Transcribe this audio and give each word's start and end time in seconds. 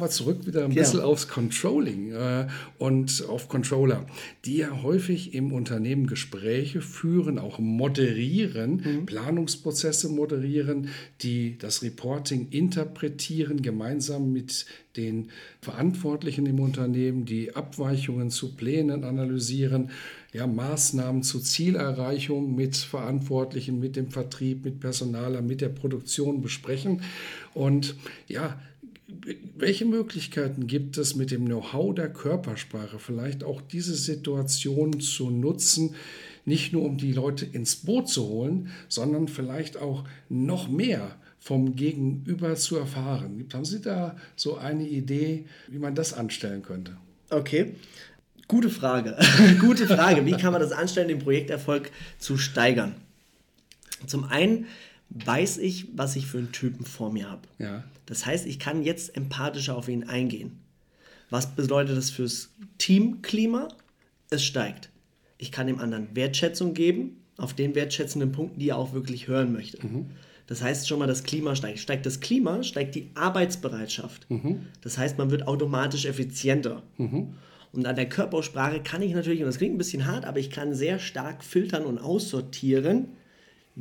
Aber 0.00 0.10
zurück 0.10 0.46
wieder 0.46 0.64
ein 0.64 0.72
bisschen 0.72 1.00
aufs 1.00 1.28
Controlling 1.28 2.12
äh, 2.12 2.46
und 2.78 3.24
auf 3.28 3.48
Controller, 3.48 4.06
die 4.46 4.58
ja 4.58 4.82
häufig 4.82 5.34
im 5.34 5.52
Unternehmen 5.52 6.06
Gespräche 6.06 6.80
führen, 6.80 7.38
auch 7.38 7.58
moderieren, 7.58 8.82
mhm. 8.82 9.06
Planungsprozesse 9.06 10.08
moderieren, 10.08 10.88
die 11.20 11.58
das 11.58 11.82
Reporting 11.82 12.48
interpretieren, 12.50 13.60
gemeinsam 13.60 14.32
mit 14.32 14.64
den 14.96 15.28
Verantwortlichen 15.60 16.46
im 16.46 16.58
Unternehmen, 16.60 17.26
die 17.26 17.54
Abweichungen 17.54 18.30
zu 18.30 18.56
Plänen 18.56 19.04
analysieren, 19.04 19.90
ja, 20.32 20.46
Maßnahmen 20.46 21.22
zur 21.22 21.42
Zielerreichung 21.42 22.54
mit 22.54 22.76
Verantwortlichen, 22.76 23.78
mit 23.78 23.96
dem 23.96 24.10
Vertrieb, 24.10 24.64
mit 24.64 24.80
Personaler, 24.80 25.42
mit 25.42 25.60
der 25.60 25.68
Produktion 25.68 26.40
besprechen. 26.40 27.02
Und 27.52 27.96
ja, 28.28 28.58
welche 29.56 29.84
Möglichkeiten 29.84 30.66
gibt 30.66 30.98
es 30.98 31.14
mit 31.14 31.30
dem 31.30 31.44
Know-how 31.46 31.94
der 31.94 32.12
Körpersprache 32.12 32.98
vielleicht 32.98 33.44
auch 33.44 33.60
diese 33.60 33.94
Situation 33.94 35.00
zu 35.00 35.30
nutzen, 35.30 35.94
nicht 36.44 36.72
nur 36.72 36.84
um 36.84 36.96
die 36.96 37.12
Leute 37.12 37.44
ins 37.44 37.76
Boot 37.76 38.08
zu 38.08 38.26
holen, 38.26 38.70
sondern 38.88 39.28
vielleicht 39.28 39.76
auch 39.76 40.04
noch 40.28 40.68
mehr 40.68 41.16
vom 41.38 41.76
Gegenüber 41.76 42.54
zu 42.56 42.76
erfahren? 42.76 43.46
Haben 43.52 43.64
Sie 43.64 43.80
da 43.80 44.16
so 44.36 44.56
eine 44.56 44.86
Idee, 44.86 45.46
wie 45.68 45.78
man 45.78 45.94
das 45.94 46.12
anstellen 46.12 46.62
könnte? 46.62 46.96
Okay. 47.30 47.74
Gute 48.48 48.68
Frage. 48.68 49.16
Gute 49.60 49.86
Frage. 49.86 50.26
Wie 50.26 50.32
kann 50.32 50.52
man 50.52 50.60
das 50.60 50.72
anstellen, 50.72 51.08
den 51.08 51.20
Projekterfolg 51.20 51.90
zu 52.18 52.36
steigern? 52.36 52.96
Zum 54.06 54.24
einen 54.24 54.66
weiß 55.10 55.58
ich, 55.58 55.88
was 55.94 56.16
ich 56.16 56.26
für 56.26 56.38
einen 56.38 56.52
Typen 56.52 56.84
vor 56.84 57.12
mir 57.12 57.30
habe. 57.30 57.42
Ja. 57.58 57.84
Das 58.06 58.26
heißt, 58.26 58.46
ich 58.46 58.58
kann 58.58 58.82
jetzt 58.82 59.16
empathischer 59.16 59.76
auf 59.76 59.88
ihn 59.88 60.04
eingehen. 60.04 60.58
Was 61.30 61.54
bedeutet 61.54 61.96
das 61.96 62.10
fürs 62.10 62.50
Teamklima? 62.78 63.68
Es 64.30 64.44
steigt. 64.44 64.90
Ich 65.38 65.52
kann 65.52 65.66
dem 65.66 65.78
anderen 65.78 66.14
Wertschätzung 66.14 66.74
geben, 66.74 67.16
auf 67.36 67.54
den 67.54 67.74
wertschätzenden 67.74 68.32
Punkten, 68.32 68.60
die 68.60 68.68
er 68.68 68.76
auch 68.76 68.92
wirklich 68.92 69.28
hören 69.28 69.52
möchte. 69.52 69.84
Mhm. 69.84 70.10
Das 70.46 70.62
heißt 70.62 70.88
schon 70.88 70.98
mal, 70.98 71.06
das 71.06 71.22
Klima 71.22 71.54
steigt. 71.54 71.78
Steigt 71.78 72.04
das 72.06 72.20
Klima, 72.20 72.62
steigt 72.62 72.94
die 72.96 73.10
Arbeitsbereitschaft. 73.14 74.28
Mhm. 74.28 74.66
Das 74.80 74.98
heißt, 74.98 75.16
man 75.16 75.30
wird 75.30 75.46
automatisch 75.46 76.04
effizienter. 76.06 76.82
Mhm. 76.98 77.34
Und 77.72 77.86
an 77.86 77.94
der 77.94 78.08
Körpersprache 78.08 78.82
kann 78.82 79.00
ich 79.00 79.14
natürlich, 79.14 79.40
und 79.40 79.46
das 79.46 79.58
klingt 79.58 79.76
ein 79.76 79.78
bisschen 79.78 80.06
hart, 80.06 80.24
aber 80.24 80.40
ich 80.40 80.50
kann 80.50 80.74
sehr 80.74 80.98
stark 80.98 81.44
filtern 81.44 81.84
und 81.84 81.98
aussortieren, 81.98 83.08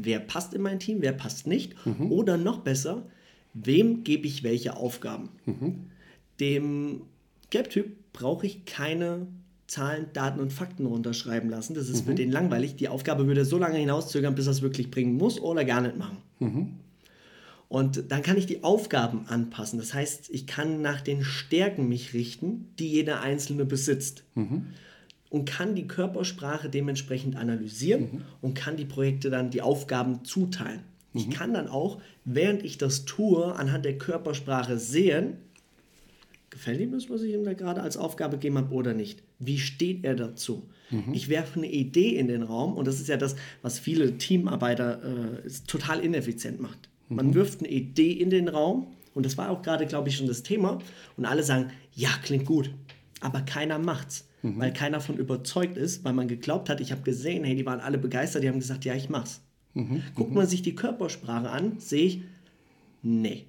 wer 0.06 0.20
passt 0.20 0.54
in 0.54 0.62
mein 0.62 0.80
Team, 0.80 1.02
wer 1.02 1.14
passt 1.14 1.48
nicht. 1.48 1.74
Mhm. 1.86 2.12
Oder 2.12 2.38
noch 2.38 2.60
besser, 2.60 3.06
wem 3.54 4.04
gebe 4.04 4.28
ich 4.28 4.44
welche 4.44 4.78
Aufgaben. 4.78 5.30
Mhm. 5.46 5.76
Dem 6.40 7.02
Gap-Typ 7.50 7.96
brauche 8.14 8.46
ich 8.46 8.66
keine 8.66 9.28
Zahlen, 9.68 10.08
Daten 10.14 10.40
und 10.40 10.52
Fakten 10.52 10.86
runterschreiben 10.86 11.50
lassen. 11.50 11.74
Das 11.74 11.90
ist 11.90 12.06
mhm. 12.06 12.10
für 12.10 12.16
den 12.16 12.32
langweilig. 12.32 12.76
Die 12.76 12.90
Aufgabe 12.90 13.28
würde 13.28 13.46
so 13.46 13.58
lange 13.58 13.78
hinauszögern, 13.78 14.36
bis 14.36 14.48
er 14.48 14.52
es 14.52 14.62
wirklich 14.62 14.90
bringen 14.90 15.16
muss 15.16 15.40
oder 15.40 15.66
gar 15.66 15.82
nicht 15.82 15.98
machen. 15.98 16.18
Mhm. 16.40 16.70
Und 17.68 18.12
dann 18.12 18.24
kann 18.24 18.38
ich 18.38 18.48
die 18.48 18.64
Aufgaben 18.64 19.28
anpassen. 19.28 19.78
Das 19.78 19.94
heißt, 19.94 20.32
ich 20.32 20.48
kann 20.48 20.82
nach 20.82 21.02
den 21.02 21.24
Stärken 21.24 21.88
mich 21.88 22.14
richten, 22.16 22.70
die 22.80 22.88
jeder 22.88 23.22
Einzelne 23.22 23.66
besitzt. 23.66 24.24
Mhm 24.34 24.68
und 25.30 25.46
kann 25.46 25.76
die 25.76 25.88
Körpersprache 25.88 26.70
dementsprechend 26.70 27.36
analysieren 27.36 28.02
mhm. 28.02 28.22
und 28.42 28.54
kann 28.56 28.78
die 28.78 28.86
Projekte 28.86 29.30
dann, 29.30 29.52
die 29.52 29.62
Aufgaben 29.62 30.24
zuteilen. 30.24 30.82
Mhm. 31.14 31.20
Ich 31.20 31.30
kann 31.30 31.54
dann 31.54 31.68
auch, 31.68 32.02
während 32.26 32.64
ich 32.64 32.78
das 32.78 33.06
tue, 33.06 33.56
anhand 33.56 33.86
der 33.86 33.98
Körpersprache 33.98 34.78
sehen, 34.78 35.38
gefällt 36.50 36.80
ihm 36.80 36.92
das, 36.92 37.10
was 37.10 37.22
ich 37.22 37.34
ihm 37.34 37.44
da 37.44 37.54
gerade 37.54 37.82
als 37.82 37.96
Aufgabe 37.98 38.38
gegeben 38.38 38.58
habe 38.58 38.74
oder 38.74 38.94
nicht? 38.94 39.22
Wie 39.38 39.60
steht 39.60 40.04
er 40.04 40.16
dazu? 40.16 40.64
Mhm. 40.90 41.14
Ich 41.14 41.30
werfe 41.30 41.60
eine 41.60 41.72
Idee 41.72 42.16
in 42.16 42.28
den 42.28 42.42
Raum 42.42 42.74
und 42.74 42.88
das 42.88 43.00
ist 43.00 43.08
ja 43.08 43.18
das, 43.18 43.36
was 43.62 43.78
viele 43.78 44.18
Teamarbeiter 44.18 45.44
äh, 45.46 45.50
total 45.68 46.00
ineffizient 46.00 46.60
macht. 46.60 46.90
Man 47.08 47.28
mhm. 47.28 47.34
wirft 47.36 47.60
eine 47.60 47.70
Idee 47.70 48.12
in 48.12 48.30
den 48.30 48.48
Raum 48.48 48.88
und 49.14 49.26
das 49.26 49.38
war 49.38 49.50
auch 49.52 49.62
gerade, 49.62 49.86
glaube 49.86 50.10
ich, 50.10 50.18
schon 50.18 50.28
das 50.28 50.44
Thema 50.44 50.80
und 51.18 51.26
alle 51.26 51.44
sagen, 51.44 51.72
ja, 51.94 52.10
klingt 52.24 52.46
gut, 52.46 52.72
aber 53.22 53.42
keiner 53.42 53.78
macht's 53.78 54.29
mhm. 54.42 54.60
weil 54.60 54.74
keiner 54.74 55.02
von 55.02 55.18
überzeugt 55.18 55.78
ist, 55.78 56.04
weil 56.04 56.14
man 56.14 56.28
geglaubt 56.28 56.70
hat, 56.70 56.82
ich 56.82 56.92
habe 56.92 57.02
gesehen, 57.02 57.44
hey, 57.44 57.56
die 57.56 57.66
waren 57.66 57.80
alle 57.80 57.98
begeistert, 57.98 58.44
die 58.44 58.50
haben 58.50 58.60
gesagt, 58.60 58.86
ja, 58.86 58.96
ich 58.96 59.10
mach's. 59.10 59.42
Mhm. 59.74 60.04
Guckt 60.16 60.32
mhm. 60.32 60.38
man 60.38 60.48
sich 60.48 60.62
die 60.62 60.76
Körpersprache 60.76 61.50
an, 61.50 61.80
sehe 61.80 62.06
ich, 62.06 62.22
nee, 63.02 63.46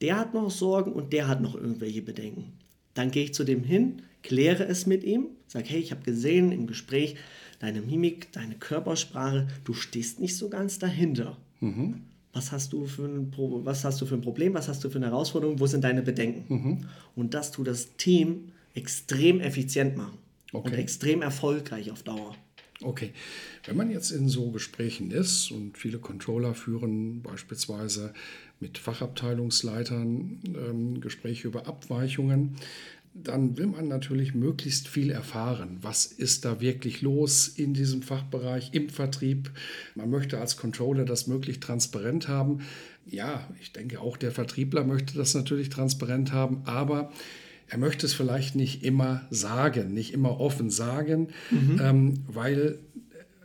der 0.00 0.18
hat 0.18 0.34
noch 0.34 0.50
Sorgen 0.50 0.92
und 0.92 1.12
der 1.12 1.28
hat 1.28 1.40
noch 1.40 1.54
irgendwelche 1.54 2.02
Bedenken. 2.02 2.52
Dann 2.94 3.10
gehe 3.10 3.24
ich 3.24 3.34
zu 3.34 3.44
dem 3.44 3.62
hin, 3.62 4.02
kläre 4.22 4.64
es 4.64 4.86
mit 4.86 5.04
ihm, 5.04 5.28
sage, 5.46 5.68
hey, 5.68 5.80
ich 5.80 5.90
habe 5.90 6.02
gesehen 6.02 6.52
im 6.52 6.66
Gespräch, 6.66 7.16
deine 7.58 7.80
Mimik, 7.80 8.32
deine 8.32 8.54
Körpersprache, 8.54 9.48
du 9.64 9.72
stehst 9.72 10.20
nicht 10.20 10.36
so 10.36 10.48
ganz 10.48 10.78
dahinter. 10.78 11.36
Mhm. 11.60 12.02
Was 12.32 12.52
hast, 12.52 12.74
du 12.74 12.84
für 12.84 13.06
ein 13.06 13.32
was 13.64 13.84
hast 13.84 14.00
du 14.00 14.06
für 14.06 14.14
ein 14.14 14.20
Problem, 14.20 14.52
was 14.52 14.68
hast 14.68 14.84
du 14.84 14.90
für 14.90 14.98
eine 14.98 15.06
Herausforderung, 15.06 15.58
wo 15.58 15.66
sind 15.66 15.84
deine 15.84 16.02
Bedenken? 16.02 16.54
Mhm. 16.54 16.78
Und 17.14 17.32
das 17.32 17.50
tut 17.50 17.66
das 17.66 17.96
Team 17.96 18.52
extrem 18.76 19.40
effizient 19.40 19.96
machen 19.96 20.18
okay. 20.52 20.70
und 20.70 20.78
extrem 20.78 21.22
erfolgreich 21.22 21.90
auf 21.90 22.02
Dauer. 22.02 22.36
Okay, 22.82 23.12
wenn 23.64 23.76
man 23.76 23.90
jetzt 23.90 24.10
in 24.10 24.28
so 24.28 24.50
Gesprächen 24.50 25.10
ist 25.10 25.50
und 25.50 25.78
viele 25.78 25.98
Controller 25.98 26.54
führen 26.54 27.22
beispielsweise 27.22 28.12
mit 28.60 28.76
Fachabteilungsleitern 28.76 30.40
ähm, 30.46 31.00
Gespräche 31.00 31.48
über 31.48 31.66
Abweichungen, 31.66 32.56
dann 33.14 33.56
will 33.56 33.66
man 33.66 33.88
natürlich 33.88 34.34
möglichst 34.34 34.88
viel 34.88 35.10
erfahren. 35.10 35.78
Was 35.80 36.04
ist 36.04 36.44
da 36.44 36.60
wirklich 36.60 37.00
los 37.00 37.48
in 37.48 37.72
diesem 37.72 38.02
Fachbereich, 38.02 38.70
im 38.74 38.90
Vertrieb? 38.90 39.50
Man 39.94 40.10
möchte 40.10 40.38
als 40.38 40.58
Controller 40.58 41.06
das 41.06 41.26
möglichst 41.26 41.62
transparent 41.62 42.28
haben. 42.28 42.60
Ja, 43.06 43.48
ich 43.60 43.72
denke 43.72 44.00
auch 44.00 44.18
der 44.18 44.32
Vertriebler 44.32 44.84
möchte 44.84 45.16
das 45.16 45.32
natürlich 45.34 45.70
transparent 45.70 46.32
haben, 46.32 46.60
aber 46.64 47.10
er 47.68 47.78
möchte 47.78 48.06
es 48.06 48.14
vielleicht 48.14 48.54
nicht 48.54 48.84
immer 48.84 49.26
sagen, 49.30 49.92
nicht 49.92 50.12
immer 50.12 50.40
offen 50.40 50.70
sagen, 50.70 51.28
mhm. 51.50 51.80
ähm, 51.82 52.14
weil 52.26 52.78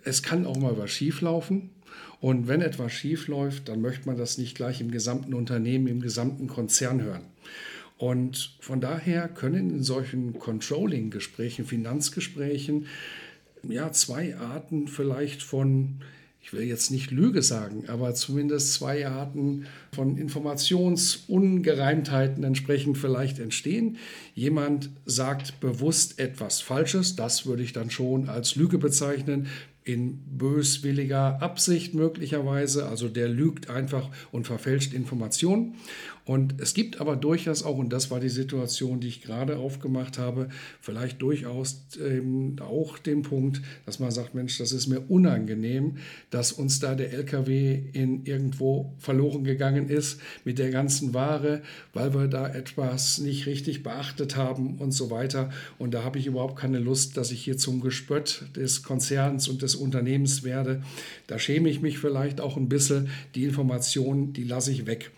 es 0.04 0.24
kann 0.24 0.46
auch 0.46 0.58
mal 0.58 0.78
was 0.78 0.92
schieflaufen. 0.92 1.72
Und 2.20 2.48
wenn 2.48 2.62
etwas 2.62 2.92
schiefläuft, 2.92 3.68
dann 3.68 3.82
möchte 3.82 4.08
man 4.08 4.18
das 4.18 4.38
nicht 4.38 4.56
gleich 4.56 4.80
im 4.80 4.92
gesamten 4.92 5.34
Unternehmen, 5.34 5.88
im 5.88 6.02
gesamten 6.02 6.48
Konzern 6.48 7.02
hören. 7.02 7.24
Und 7.98 8.58
von 8.60 8.80
daher 8.80 9.28
können 9.28 9.70
in 9.72 9.84
solchen 9.84 10.38
Controlling-Gesprächen, 10.40 11.66
Finanzgesprächen, 11.66 12.88
ja, 13.68 13.92
zwei 13.92 14.38
Arten 14.38 14.88
vielleicht 14.88 15.44
von 15.44 16.02
ich 16.42 16.54
will 16.54 16.64
jetzt 16.64 16.90
nicht 16.92 17.12
Lüge 17.12 17.44
sagen, 17.44 17.84
aber 17.88 18.14
zumindest 18.16 18.74
zwei 18.74 19.08
Arten 19.08 19.68
von 19.94 20.18
Informationsungereimtheiten 20.18 22.44
entsprechend 22.44 22.98
vielleicht 22.98 23.38
entstehen. 23.40 23.98
Jemand 24.34 24.90
sagt 25.06 25.60
bewusst 25.60 26.18
etwas 26.20 26.60
Falsches, 26.60 27.16
das 27.16 27.46
würde 27.46 27.62
ich 27.64 27.74
dann 27.74 27.92
schon 27.92 28.28
als 28.28 28.56
Lüge 28.56 28.80
bezeichnen, 28.80 29.48
in 29.84 30.20
böswilliger 30.38 31.42
Absicht 31.42 31.96
möglicherweise, 31.96 32.88
also 32.88 33.08
der 33.08 33.28
lügt 33.28 33.70
einfach 33.70 34.10
und 34.32 34.46
verfälscht 34.46 34.94
Informationen. 34.94 35.76
Und 36.32 36.62
es 36.62 36.74
gibt 36.74 37.02
aber 37.02 37.18
durchaus 37.18 37.62
auch, 37.62 37.78
und 37.78 37.92
das 37.92 38.10
war 38.10 38.22
die 38.22 38.30
Situation, 38.30 39.02
die 39.02 39.10
ich 39.10 39.22
gerade 39.22 39.58
aufgemacht 39.58 40.18
habe, 40.18 40.48
vielleicht 40.80 41.22
durchaus 41.22 41.82
ähm, 42.02 42.56
auch 42.62 42.98
den 42.98 43.22
Punkt, 43.22 43.62
dass 43.86 44.00
man 44.00 44.12
sagt, 44.12 44.34
Mensch, 44.34 44.58
das 44.58 44.72
ist 44.72 44.88
mir 44.88 45.02
unangenehm, 45.10 45.98
dass 46.30 46.54
uns 46.54 46.80
da 46.80 46.96
der 46.96 47.12
LKW 47.12 47.82
in 47.92 48.24
irgendwo 48.24 48.94
verloren 48.98 49.44
gegangen 49.44 49.90
ist 49.90 50.22
mit 50.46 50.58
der 50.58 50.70
ganzen 50.70 51.14
Ware, 51.14 51.64
weil 51.94 52.14
wir 52.14 52.30
da 52.30 52.48
etwas 52.48 53.18
nicht 53.18 53.46
richtig 53.46 53.84
beachtet 53.84 54.38
haben 54.38 54.78
und 54.78 54.94
so 54.94 55.12
weiter. 55.12 55.50
Und 55.80 55.94
da 55.94 56.06
habe 56.06 56.18
ich 56.18 56.28
überhaupt 56.28 56.58
keine 56.58 56.80
Lust, 56.80 57.18
dass 57.18 57.32
ich 57.32 57.44
hier 57.44 57.58
zum 57.58 57.82
Gespött 57.82 58.44
des 58.56 58.84
Konzerns 58.84 59.50
und 59.50 59.64
des 59.64 59.76
Unternehmens 59.76 60.44
werde. 60.44 60.82
Da 61.28 61.40
schäme 61.40 61.68
ich 61.68 61.82
mich 61.82 62.00
vielleicht 62.00 62.40
auch 62.40 62.56
ein 62.56 62.70
bisschen. 62.70 63.10
Die 63.36 63.44
Informationen, 63.44 64.32
die 64.32 64.46
lasse 64.46 64.72
ich 64.72 64.86
weg. 64.86 65.12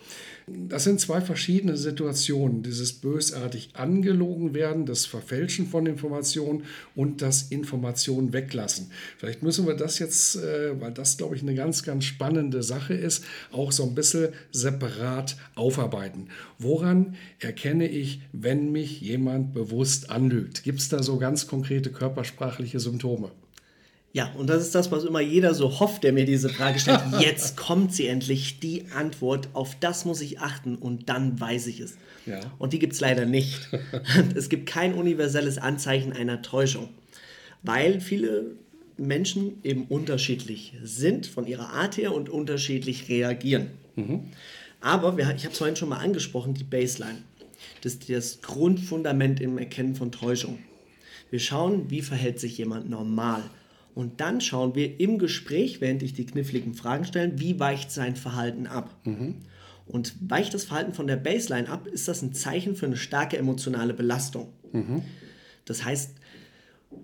Das 0.48 0.84
sind 0.84 1.00
zwei 1.00 1.22
verschiedene 1.22 1.78
Situationen. 1.78 2.64
Dieses 2.64 2.94
bösartig 2.94 3.70
angelogen 3.74 4.54
werden, 4.54 4.86
das 4.86 5.06
Verfälschen 5.06 5.68
von 5.68 5.86
Informationen 5.86 6.64
und 6.96 7.22
das 7.22 7.44
Informationen 7.44 8.34
weglassen. 8.34 8.92
Vielleicht 9.18 9.42
müssen 9.42 9.66
wir 9.66 9.76
das 9.76 10.00
jetzt, 10.00 10.36
äh, 10.36 10.80
weil 10.80 10.92
das, 10.92 11.18
glaube 11.18 11.36
ich, 11.36 11.42
eine 11.42 11.56
ganz, 11.56 11.84
ganz 11.84 12.04
spannende 12.04 12.62
Sache 12.62 12.94
ist, 12.94 13.24
auch 13.52 13.72
so 13.72 13.84
ein 13.84 13.96
bisschen 13.96 14.30
separat 14.52 15.38
aufarbeiten. 15.56 16.28
Woran 16.60 17.16
erkenne 17.40 17.88
ich, 17.88 18.22
wenn 18.34 18.72
mich 18.72 19.02
jemand 19.02 19.54
bewusst 19.54 20.10
anlügt? 20.10 20.64
Gibt 20.64 20.80
es 20.80 20.90
da 20.90 21.02
so 21.02 21.18
ganz 21.18 21.48
konkrete 21.48 21.92
körpersprachliche 21.92 22.80
Symptome? 22.80 23.32
Ja, 24.16 24.32
und 24.38 24.48
das 24.48 24.62
ist 24.62 24.76
das, 24.76 24.92
was 24.92 25.06
immer 25.06 25.22
jeder 25.22 25.56
so 25.56 25.80
hofft, 25.80 26.04
der 26.04 26.14
mir 26.14 26.26
diese 26.26 26.48
Frage 26.48 26.80
stellt. 26.80 27.02
Jetzt 27.20 27.58
kommt 27.58 27.96
sie 27.96 28.06
endlich, 28.08 28.60
die 28.60 28.86
Antwort. 28.96 29.50
Auf 29.54 29.76
das 29.80 30.06
muss 30.06 30.22
ich 30.22 30.40
achten 30.40 30.76
und 30.76 31.10
dann 31.10 31.40
weiß 31.40 31.66
ich 31.66 31.80
es. 31.80 31.98
Ja. 32.28 32.40
Und 32.60 32.74
die 32.74 32.80
gibt 32.80 32.94
es 32.94 33.02
leider 33.02 33.26
nicht. 33.26 33.70
es 34.36 34.50
gibt 34.50 34.68
kein 34.68 34.94
universelles 34.94 35.58
Anzeichen 35.58 36.14
einer 36.14 36.44
Täuschung, 36.44 36.90
weil 37.64 38.00
viele 38.00 38.52
Menschen 38.98 39.58
eben 39.64 39.86
unterschiedlich 39.86 40.76
sind 40.84 41.26
von 41.26 41.48
ihrer 41.48 41.72
Art 41.72 41.98
her 41.98 42.14
und 42.14 42.30
unterschiedlich 42.30 43.10
reagieren. 43.10 43.72
Mhm. 43.96 44.26
Aber 44.80 45.18
wir, 45.18 45.34
ich 45.36 45.44
habe 45.44 45.54
es 45.54 45.58
vorhin 45.58 45.76
schon 45.76 45.90
mal 45.90 45.98
angesprochen, 45.98 46.54
die 46.54 46.64
Baseline. 46.64 47.24
Das 47.82 47.94
ist 47.94 48.08
das 48.12 48.42
Grundfundament 48.44 49.42
im 49.42 49.58
Erkennen 49.58 49.96
von 49.96 50.12
Täuschung. 50.12 50.60
Wir 51.32 51.40
schauen, 51.40 51.90
wie 51.90 52.04
verhält 52.04 52.40
sich 52.40 52.60
jemand 52.60 52.92
normal 52.92 53.42
und 53.96 54.22
dann 54.22 54.42
schauen 54.42 54.76
wir 54.76 55.00
im 55.00 55.20
Gespräch, 55.20 55.82
während 55.82 56.04
ich 56.04 56.14
die 56.14 56.26
kniffligen 56.26 56.74
Fragen 56.74 57.06
stelle, 57.06 57.40
wie 57.40 57.60
weicht 57.60 57.92
sein 57.92 58.16
Verhalten 58.16 58.68
ab. 58.68 58.96
Mhm. 59.04 59.36
Und 59.86 60.16
weicht 60.22 60.54
das 60.54 60.66
Verhalten 60.66 60.94
von 60.94 61.08
der 61.08 61.18
Baseline 61.18 61.70
ab, 61.70 61.88
ist 61.88 62.08
das 62.08 62.22
ein 62.22 62.34
Zeichen 62.34 62.76
für 62.76 62.86
eine 62.86 62.96
starke 62.96 63.38
emotionale 63.38 63.94
Belastung. 63.94 64.48
Mhm. 64.72 65.02
Das 65.66 65.84
heißt, 65.84 66.16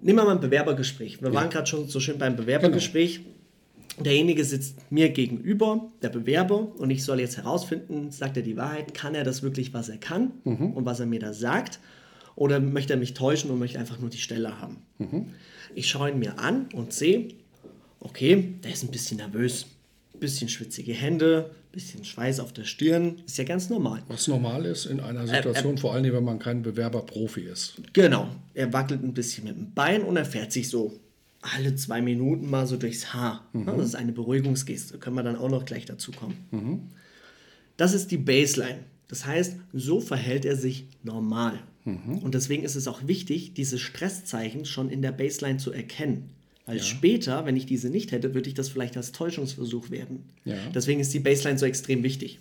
nehmen 0.02 0.20
wir 0.20 0.26
mal 0.26 0.36
ein 0.36 0.40
Bewerbergespräch. 0.40 1.22
Wir 1.22 1.30
ja. 1.30 1.36
waren 1.36 1.50
gerade 1.50 1.68
schon 1.68 1.88
so 1.88 2.00
schön 2.00 2.18
beim 2.18 2.36
Bewerbergespräch. 2.36 3.18
Genau. 3.18 4.04
Derjenige 4.04 4.46
sitzt 4.46 4.92
mir 4.92 5.10
gegenüber, 5.10 5.90
der 6.02 6.10
Bewerber, 6.10 6.74
und 6.78 6.90
ich 6.90 7.04
soll 7.04 7.20
jetzt 7.20 7.36
herausfinden, 7.36 8.12
sagt 8.12 8.38
er 8.38 8.44
die 8.44 8.56
Wahrheit, 8.56 8.94
kann 8.94 9.14
er 9.14 9.26
das 9.26 9.44
wirklich, 9.44 9.74
was 9.74 9.90
er 9.90 9.98
kann 9.98 10.32
mhm. 10.46 10.72
und 10.72 10.86
was 10.86 11.02
er 11.02 11.06
mir 11.06 11.20
da 11.20 11.34
sagt, 11.34 11.80
oder 12.40 12.62
möchte 12.62 12.94
er 12.94 13.00
mich 13.00 13.14
täuschen 13.14 13.52
und 13.52 13.60
möchte 13.60 13.78
einfach 13.78 14.00
nur 14.00 14.10
die 14.10 14.18
Stelle 14.18 14.60
haben. 14.62 14.78
Mhm. 14.98 15.26
Ich 15.76 15.90
schaue 15.90 16.10
ihn 16.10 16.20
mir 16.20 16.40
an 16.40 16.68
und 16.74 16.94
sehe, 16.94 17.28
okay, 18.00 18.56
der 18.64 18.72
ist 18.72 18.82
ein 18.82 18.92
bisschen 18.92 19.18
nervös, 19.18 19.66
ein 20.14 20.22
bisschen 20.22 20.48
schwitzige 20.48 20.94
Hände, 20.94 21.52
ein 21.52 21.72
bisschen 21.74 22.06
Schweiß 22.06 22.40
auf 22.40 22.54
der 22.54 22.64
Stirn, 22.64 23.22
ist 23.26 23.38
ja 23.38 23.44
ganz 23.44 23.70
normal. 23.70 24.04
Was 24.08 24.30
normal 24.30 24.66
ist 24.66 24.86
in 24.86 25.02
einer 25.02 25.28
Situation, 25.28 25.74
äh, 25.74 25.78
äh, 25.78 25.82
vor 25.82 25.94
allem 25.94 26.14
wenn 26.14 26.24
man 26.24 26.40
kein 26.40 26.62
Bewerberprofi 26.62 27.42
ist. 27.42 27.82
Genau, 27.92 28.30
er 28.54 28.72
wackelt 28.72 29.04
ein 29.04 29.14
bisschen 29.14 29.44
mit 29.44 29.58
dem 29.58 29.74
Bein 29.74 30.04
und 30.04 30.16
er 30.16 30.26
fährt 30.26 30.54
sich 30.54 30.70
so 30.70 30.98
alle 31.42 31.76
zwei 31.76 32.02
Minuten 32.02 32.50
mal 32.50 32.66
so 32.68 32.78
durchs 32.78 33.14
Haar. 33.14 33.50
Mhm. 33.52 33.66
Das 33.66 33.86
ist 33.86 33.96
eine 33.96 34.14
Beruhigungsgeste, 34.14 34.98
können 34.98 35.18
wir 35.18 35.24
dann 35.24 35.36
auch 35.36 35.50
noch 35.50 35.66
gleich 35.66 35.84
dazu 35.84 36.14
kommen. 36.14 36.38
Mhm. 36.52 36.80
Das 37.76 37.94
ist 37.94 38.12
die 38.12 38.18
Baseline. 38.18 38.80
Das 39.10 39.26
heißt, 39.26 39.58
so 39.74 40.00
verhält 40.00 40.46
er 40.46 40.56
sich 40.56 40.86
normal. 41.04 41.60
Mhm. 41.86 42.20
Und 42.20 42.36
deswegen 42.36 42.64
ist 42.64 42.76
es 42.76 42.88
auch 42.88 43.08
wichtig, 43.08 43.54
diese 43.54 43.80
Stresszeichen 43.80 44.66
schon 44.66 44.90
in 44.90 45.02
der 45.02 45.12
Baseline 45.12 45.58
zu 45.58 45.72
erkennen. 45.72 46.30
Weil 46.66 46.78
ja. 46.78 46.84
später, 46.84 47.46
wenn 47.46 47.56
ich 47.56 47.66
diese 47.66 47.90
nicht 47.90 48.12
hätte, 48.12 48.34
würde 48.36 48.48
ich 48.48 48.54
das 48.54 48.70
vielleicht 48.70 48.96
als 48.96 49.12
Täuschungsversuch 49.12 49.90
werden. 49.90 50.26
Ja. 50.46 50.56
Deswegen 50.74 51.00
ist 51.00 51.14
die 51.14 51.20
Baseline 51.20 51.58
so 51.58 51.66
extrem 51.66 52.04
wichtig. 52.04 52.40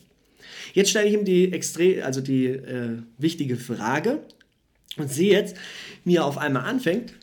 Jetzt 0.75 0.91
stelle 0.91 1.09
ich 1.09 1.15
ihm 1.15 1.25
die, 1.25 1.53
extrem, 1.53 2.03
also 2.03 2.21
die 2.21 2.47
äh, 2.47 2.99
wichtige 3.17 3.57
Frage 3.57 4.21
und 4.97 5.11
sehe 5.11 5.33
jetzt, 5.33 5.57
wie 6.05 6.17
er 6.17 6.27
auf 6.27 6.37
einmal 6.37 6.65
anfängt, 6.65 7.15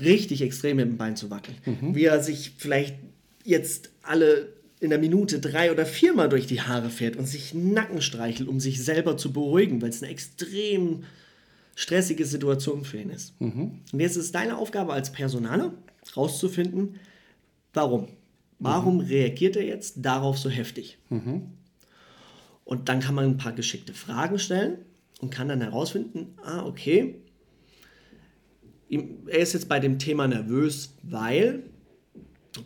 richtig 0.00 0.42
extrem 0.42 0.78
mit 0.78 0.86
dem 0.86 0.96
Bein 0.96 1.16
zu 1.16 1.30
wackeln. 1.30 1.56
Mhm. 1.64 1.94
Wie 1.94 2.04
er 2.04 2.22
sich 2.22 2.52
vielleicht 2.58 2.96
jetzt 3.44 3.90
alle 4.02 4.52
in 4.80 4.90
der 4.90 4.98
Minute 4.98 5.38
drei 5.38 5.70
oder 5.70 5.84
viermal 5.84 6.28
durch 6.28 6.46
die 6.46 6.62
Haare 6.62 6.90
fährt 6.90 7.16
und 7.16 7.26
sich 7.26 7.54
Nacken 7.54 8.00
streichelt, 8.00 8.48
um 8.48 8.60
sich 8.60 8.82
selber 8.82 9.16
zu 9.16 9.32
beruhigen, 9.32 9.82
weil 9.82 9.90
es 9.90 10.02
eine 10.02 10.10
extrem 10.10 11.04
stressige 11.80 12.26
Situation 12.26 12.84
für 12.84 12.98
ihn 12.98 13.08
ist. 13.08 13.40
Mhm. 13.40 13.80
Und 13.90 14.00
jetzt 14.00 14.16
ist 14.16 14.34
deine 14.34 14.58
Aufgabe 14.58 14.92
als 14.92 15.10
Personaler, 15.12 15.72
rauszufinden, 16.14 16.96
warum. 17.72 18.08
Warum 18.58 18.96
mhm. 18.96 19.00
reagiert 19.00 19.56
er 19.56 19.64
jetzt 19.64 19.94
darauf 19.96 20.38
so 20.38 20.50
heftig? 20.50 20.98
Mhm. 21.08 21.54
Und 22.64 22.90
dann 22.90 23.00
kann 23.00 23.14
man 23.14 23.24
ein 23.24 23.36
paar 23.38 23.52
geschickte 23.52 23.94
Fragen 23.94 24.38
stellen 24.38 24.76
und 25.20 25.30
kann 25.30 25.48
dann 25.48 25.62
herausfinden, 25.62 26.34
ah, 26.44 26.66
okay, 26.66 27.14
er 28.90 29.38
ist 29.38 29.54
jetzt 29.54 29.68
bei 29.68 29.80
dem 29.80 29.98
Thema 29.98 30.28
nervös, 30.28 30.96
weil 31.02 31.62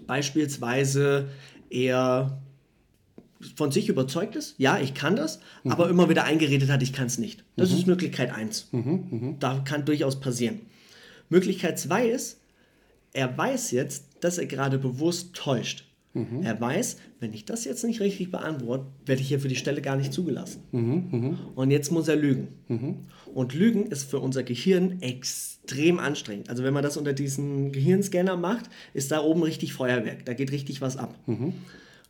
beispielsweise 0.09 1.29
er 1.71 2.43
von 3.57 3.71
sich 3.71 3.89
überzeugt 3.89 4.37
ist, 4.37 4.55
ja, 4.59 4.79
ich 4.79 4.95
kann 4.95 5.17
das, 5.17 5.41
mhm. 5.63 5.73
aber 5.73 5.89
immer 5.89 6.09
wieder 6.09 6.25
eingeredet 6.25 6.71
hat, 6.71 6.83
ich 6.83 6.93
kann 6.93 7.07
es 7.07 7.19
nicht. 7.19 7.45
Das 7.57 7.71
mhm. 7.71 7.79
ist 7.79 7.87
Möglichkeit 7.87 8.33
1. 8.33 8.69
Mhm, 8.73 8.81
mhm. 9.11 9.37
Da 9.41 9.61
kann 9.65 9.85
durchaus 9.85 10.21
passieren. 10.21 10.61
Möglichkeit 11.29 11.79
2 11.79 12.09
ist, 12.09 12.41
er 13.13 13.37
weiß 13.37 13.71
jetzt, 13.71 14.07
dass 14.21 14.39
er 14.39 14.47
gerade 14.47 14.79
bewusst 14.79 15.35
täuscht. 15.35 15.85
Mhm. 16.15 16.43
Er 16.43 16.61
weiß, 16.61 16.99
wenn 17.21 17.33
ich 17.33 17.45
das 17.45 17.65
jetzt 17.65 17.85
nicht 17.85 18.01
richtig 18.01 18.31
beantworte, 18.31 18.87
werde 19.05 19.21
ich 19.21 19.29
hier 19.29 19.41
für 19.41 19.49
die 19.49 19.57
Stelle 19.57 19.83
gar 19.83 19.97
nicht 19.97 20.13
zugelassen. 20.13 20.63
Mhm, 20.71 21.39
Und 21.55 21.71
jetzt 21.71 21.91
muss 21.91 22.07
er 22.09 22.17
lügen. 22.17 22.49
Und 23.35 23.55
Lügen 23.55 23.87
ist 23.87 24.09
für 24.09 24.21
unser 24.21 24.45
Gehirn 24.45 25.03
extrem 25.03 25.99
anstrengend. 25.99 26.51
Also 26.51 26.63
wenn 26.63 26.73
man 26.73 26.85
das 26.85 26.97
unter 26.97 27.13
diesen 27.13 27.73
Gehirnscanner 27.73 28.37
macht, 28.37 28.71
ist 28.95 29.11
da 29.11 29.23
oben 29.23 29.43
richtig 29.43 29.73
Feuerwerk. 29.73 30.25
Da 30.25 30.35
geht 30.35 30.53
richtig 30.53 30.81
was 30.81 30.97
ab. 30.97 31.19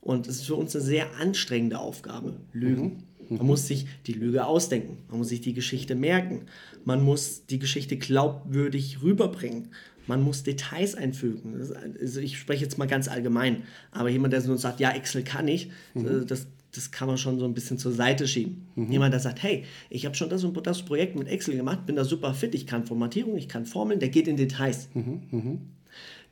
Und 0.05 0.29
es 0.29 0.37
ist 0.37 0.47
für 0.47 0.55
uns 0.55 0.77
eine 0.77 0.85
sehr 0.85 1.17
anstrengende 1.19 1.79
Aufgabe, 1.79 2.37
Lügen. 2.53 3.05
Mhm. 3.31 3.39
Man 3.39 3.47
muss 3.47 3.67
sich 3.67 3.87
die 4.06 4.12
Lüge 4.12 4.45
ausdenken, 4.45 4.99
man 5.09 5.17
muss 5.17 5.31
sich 5.31 5.41
die 5.41 5.55
Geschichte 5.55 5.95
merken, 5.95 6.43
man 6.85 7.03
muss 7.03 7.47
die 7.47 7.59
Geschichte 7.59 7.97
glaubwürdig 7.97 9.03
rüberbringen, 9.03 9.69
man 10.06 10.23
muss 10.23 10.43
Details 10.43 10.95
einfügen. 10.95 11.59
Also 11.99 12.21
ich 12.21 12.39
spreche 12.39 12.62
jetzt 12.62 12.77
mal 12.77 12.85
ganz 12.85 13.09
allgemein, 13.09 13.62
aber 13.93 14.11
jemand, 14.11 14.35
der 14.35 14.43
so 14.43 14.55
sagt, 14.56 14.79
ja, 14.79 14.91
Excel 14.91 15.25
kann 15.25 15.49
ich, 15.49 15.71
mhm. 15.95 16.06
Äh, 16.06 16.27
das, 16.27 16.49
das 16.75 16.91
kann 16.91 17.08
man 17.08 17.17
schon 17.17 17.39
so 17.39 17.46
ein 17.46 17.55
bisschen 17.55 17.79
zur 17.79 17.93
Seite 17.93 18.29
schieben. 18.29 18.67
Mhm. 18.75 18.93
Jemand, 18.93 19.15
der 19.15 19.20
sagt, 19.20 19.43
hey, 19.43 19.65
ich 19.89 20.05
habe 20.05 20.15
schon 20.15 20.29
das 20.29 20.44
und 20.44 20.67
das 20.67 20.82
Projekt 20.82 21.17
mit 21.17 21.29
Excel 21.29 21.56
gemacht, 21.56 21.87
bin 21.87 21.96
da 21.96 22.05
super 22.05 22.34
fit, 22.34 22.55
ich 22.55 22.67
kann 22.67 22.84
Formatierung, 22.84 23.39
ich 23.39 23.49
kann 23.49 23.65
Formeln, 23.65 24.01
der 24.01 24.11
geht 24.11 24.29
in 24.29 24.37
Details. 24.37 24.91
Mhm. 24.93 25.23
mhm. 25.31 25.61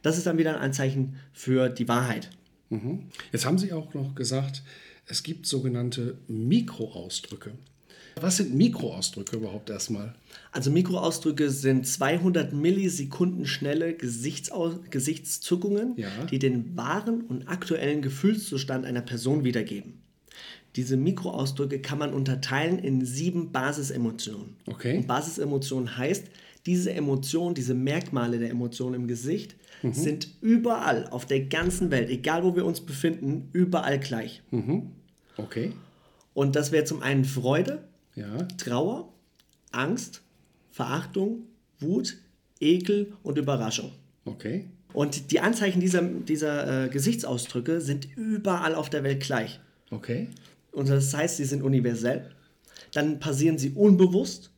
Das 0.03 0.19
ist 0.19 0.27
dann 0.27 0.37
wieder 0.37 0.57
ein 0.57 0.61
Anzeichen 0.61 1.15
für 1.33 1.69
die 1.69 1.87
Wahrheit. 1.87 2.29
Mhm. 2.73 3.01
Jetzt 3.33 3.45
haben 3.45 3.59
Sie 3.59 3.73
auch 3.73 3.95
noch 3.95 4.15
gesagt, 4.15 4.63
es 5.07 5.23
gibt 5.23 5.47
sogenannte 5.47 6.17
Mikroausdrücke. 6.27 7.53
Was 8.21 8.37
sind 8.37 8.55
Mikroausdrücke 8.55 9.37
überhaupt 9.37 9.71
erstmal? 9.71 10.15
Also 10.53 10.71
Mikroausdrücke 10.71 11.51
sind 11.51 11.87
200 11.87 12.53
Millisekunden 12.53 13.47
schnelle 13.47 13.95
Gesichtsau 13.95 14.75
Gesichtszuckungen, 14.91 15.95
ja. 15.97 16.09
die 16.31 16.39
den 16.39 16.77
wahren 16.77 17.23
und 17.23 17.49
aktuellen 17.49 18.03
Gefühlszustand 18.03 18.85
einer 18.85 19.01
Person 19.01 19.45
wiedergeben. 19.45 20.03
Diese 20.77 20.97
Mikroausdrücke 20.97 21.81
kann 21.81 21.99
man 21.99 22.15
unterteilen 22.15 22.79
in 22.79 23.05
sieben 23.05 23.53
Basisemotionen. 23.53 24.57
Okay. 24.67 24.99
Und 24.99 25.07
Basisemotion 25.07 25.97
heißt, 25.97 26.27
diese 26.67 26.93
Emotionen, 26.93 27.55
diese 27.55 27.75
Merkmale 27.75 28.39
der 28.39 28.51
Emotionen 28.51 28.95
im 28.95 29.09
Gesicht 29.09 29.57
mhm. 29.83 29.93
sind 29.93 30.29
überall 30.41 31.09
auf 31.09 31.27
der 31.27 31.41
ganzen 31.41 31.91
Welt, 31.91 32.09
egal 32.09 32.45
wo 32.45 32.55
wir 32.55 32.65
uns 32.65 32.81
befinden, 32.81 33.49
überall 33.53 33.99
gleich. 33.99 34.43
Mhm. 34.51 34.91
Okay. 35.37 35.73
Und 36.35 36.57
das 36.57 36.73
wäre 36.73 36.85
zum 36.85 37.03
einen 37.03 37.25
Freude, 37.25 37.85
ja. 38.15 38.39
Trauer, 38.59 39.13
Angst, 39.71 40.23
Verachtung, 40.71 41.47
Wut, 41.81 42.19
Ekel 42.61 43.13
und 43.23 43.39
Überraschung. 43.39 43.93
Okay. 44.25 44.67
Und 44.93 45.33
die 45.33 45.41
Anzeichen 45.41 45.81
dieser, 45.81 46.03
dieser 46.03 46.85
äh, 46.85 46.89
Gesichtsausdrücke 46.89 47.81
sind 47.81 48.09
überall 48.17 48.75
auf 48.75 48.91
der 48.91 49.03
Welt 49.05 49.21
gleich. 49.21 49.61
Okay. 49.91 50.29
Und 50.71 50.89
das 50.89 51.13
heißt, 51.15 51.39
sie 51.39 51.45
sind 51.45 51.63
universell. 51.63 52.31
Dann 52.93 53.19
passieren 53.19 53.59
sie 53.59 53.71
unbewusst, 53.71 54.52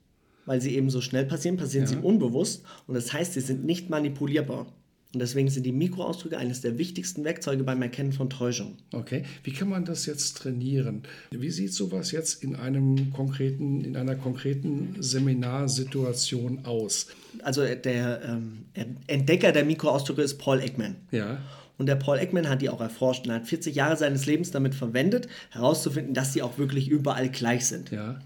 weil 0.47 0.61
sie 0.61 0.75
eben 0.75 0.91
so 0.91 1.01
schnell 1.01 1.25
passieren, 1.25 1.57
passieren 1.57 1.87
ja. 1.87 1.93
sie 1.93 1.99
unbewusst. 1.99 2.65
Und 2.87 2.95
das 2.95 3.13
heißt, 3.13 3.35
sie 3.35 3.41
sind 3.41 3.65
nicht 3.65 3.91
manipulierbar. 3.91 4.67
Und 5.15 5.21
deswegen 5.21 5.49
sind 5.49 5.65
die 5.65 5.73
Mikroausdrücke 5.73 6.37
eines 6.37 6.61
der 6.61 6.77
wichtigsten 6.77 7.23
Werkzeuge 7.23 7.63
beim 7.63 7.81
Erkennen 7.81 8.13
von 8.13 8.29
Täuschung. 8.29 8.77
Okay, 8.93 9.23
wie 9.45 9.53
kann 9.53 9.69
man 9.69 9.85
das 9.85 10.07
jetzt 10.07 10.37
trainieren? 10.39 11.05
Wie 11.31 11.51
sieht 11.51 11.73
sowas 11.73 12.11
jetzt 12.11 12.43
in 12.43 12.57
einem 12.57 13.13
konkreten, 13.13 13.85
in 13.85 13.97
einer 13.97 14.17
konkreten 14.17 14.97
Seminarsituation 14.99 16.65
aus? 16.65 17.07
Also 17.45 17.63
der 17.63 18.23
ähm, 18.25 18.65
Entdecker 19.07 19.53
der 19.53 19.65
Mikroausdrücke 19.65 20.23
ist 20.23 20.39
Paul 20.39 20.61
Ekman. 20.61 20.97
Ja. 21.13 21.39
Und 21.79 21.87
der 21.87 21.97
Paul 21.97 22.19
Ekman 22.19 22.49
hat 22.49 22.63
die 22.63 22.69
auch 22.69 22.81
erforscht 22.81 23.27
und 23.27 23.33
hat 23.33 23.47
40 23.47 23.75
Jahre 23.75 23.97
seines 23.97 24.27
Lebens 24.27 24.51
damit 24.51 24.75
verwendet, 24.75 25.29
herauszufinden, 25.51 26.15
dass 26.15 26.33
sie 26.33 26.43
auch 26.43 26.59
wirklich 26.59 26.89
überall 26.89 27.29
gleich 27.29 27.67
sind. 27.67 27.91
Ja. 27.93 28.21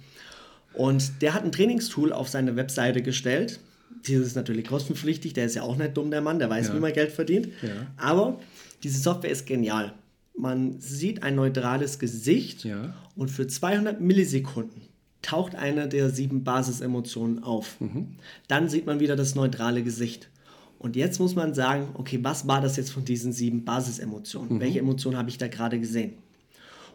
Und 0.78 1.22
der 1.22 1.34
hat 1.34 1.44
ein 1.44 1.52
Trainingstool 1.52 2.12
auf 2.12 2.28
seine 2.28 2.56
Webseite 2.56 3.02
gestellt. 3.02 3.60
Dieses 4.06 4.28
ist 4.28 4.36
natürlich 4.36 4.66
kostenpflichtig, 4.66 5.32
der 5.32 5.44
ist 5.44 5.56
ja 5.56 5.62
auch 5.62 5.76
nicht 5.76 5.96
dumm, 5.96 6.10
der 6.10 6.20
Mann, 6.20 6.38
der 6.38 6.48
weiß, 6.48 6.68
ja. 6.68 6.74
wie 6.74 6.78
man 6.78 6.92
Geld 6.92 7.10
verdient. 7.10 7.48
Ja. 7.62 7.70
Aber 7.96 8.38
diese 8.84 9.00
Software 9.00 9.30
ist 9.30 9.44
genial. 9.44 9.92
Man 10.36 10.78
sieht 10.78 11.24
ein 11.24 11.34
neutrales 11.34 11.98
Gesicht 11.98 12.64
ja. 12.64 12.94
und 13.16 13.28
für 13.28 13.48
200 13.48 14.00
Millisekunden 14.00 14.82
taucht 15.20 15.56
eine 15.56 15.88
der 15.88 16.10
sieben 16.10 16.44
Basisemotionen 16.44 17.42
auf. 17.42 17.80
Mhm. 17.80 18.14
Dann 18.46 18.68
sieht 18.68 18.86
man 18.86 19.00
wieder 19.00 19.16
das 19.16 19.34
neutrale 19.34 19.82
Gesicht. 19.82 20.30
Und 20.78 20.94
jetzt 20.94 21.18
muss 21.18 21.34
man 21.34 21.54
sagen, 21.54 21.88
okay, 21.94 22.20
was 22.22 22.46
war 22.46 22.60
das 22.60 22.76
jetzt 22.76 22.90
von 22.90 23.04
diesen 23.04 23.32
sieben 23.32 23.64
Basisemotionen? 23.64 24.56
Mhm. 24.56 24.60
Welche 24.60 24.78
Emotionen 24.78 25.18
habe 25.18 25.28
ich 25.28 25.38
da 25.38 25.48
gerade 25.48 25.80
gesehen? 25.80 26.14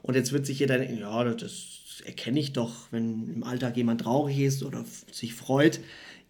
Und 0.04 0.16
jetzt 0.16 0.34
wird 0.34 0.46
sich 0.46 0.60
jeder 0.60 0.78
denken, 0.78 1.00
ja, 1.00 1.24
das 1.24 2.02
erkenne 2.06 2.40
ich 2.40 2.54
doch, 2.54 2.92
wenn 2.92 3.30
im 3.30 3.44
Alltag 3.44 3.78
jemand 3.78 4.02
traurig 4.02 4.38
ist 4.40 4.62
oder 4.64 4.86
sich 5.12 5.34
freut. 5.34 5.80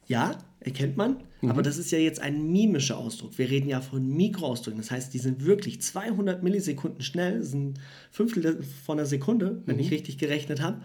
Ja, 0.05 0.37
erkennt 0.59 0.95
man, 0.95 1.17
mhm. 1.41 1.49
aber 1.49 1.63
das 1.63 1.77
ist 1.77 1.91
ja 1.91 1.97
jetzt 1.97 2.19
ein 2.19 2.51
mimischer 2.51 2.97
Ausdruck. 2.97 3.37
Wir 3.37 3.49
reden 3.49 3.69
ja 3.69 3.81
von 3.81 4.07
Mikroausdrücken. 4.07 4.79
Das 4.79 4.91
heißt, 4.91 5.13
die 5.13 5.17
sind 5.17 5.45
wirklich 5.45 5.81
200 5.81 6.43
Millisekunden 6.43 7.01
schnell, 7.01 7.39
das 7.39 7.51
sind 7.51 7.79
Fünftel 8.11 8.61
von 8.85 8.99
einer 8.99 9.07
Sekunde, 9.07 9.61
wenn 9.65 9.77
mhm. 9.77 9.81
ich 9.81 9.91
richtig 9.91 10.17
gerechnet 10.17 10.61
habe. 10.61 10.81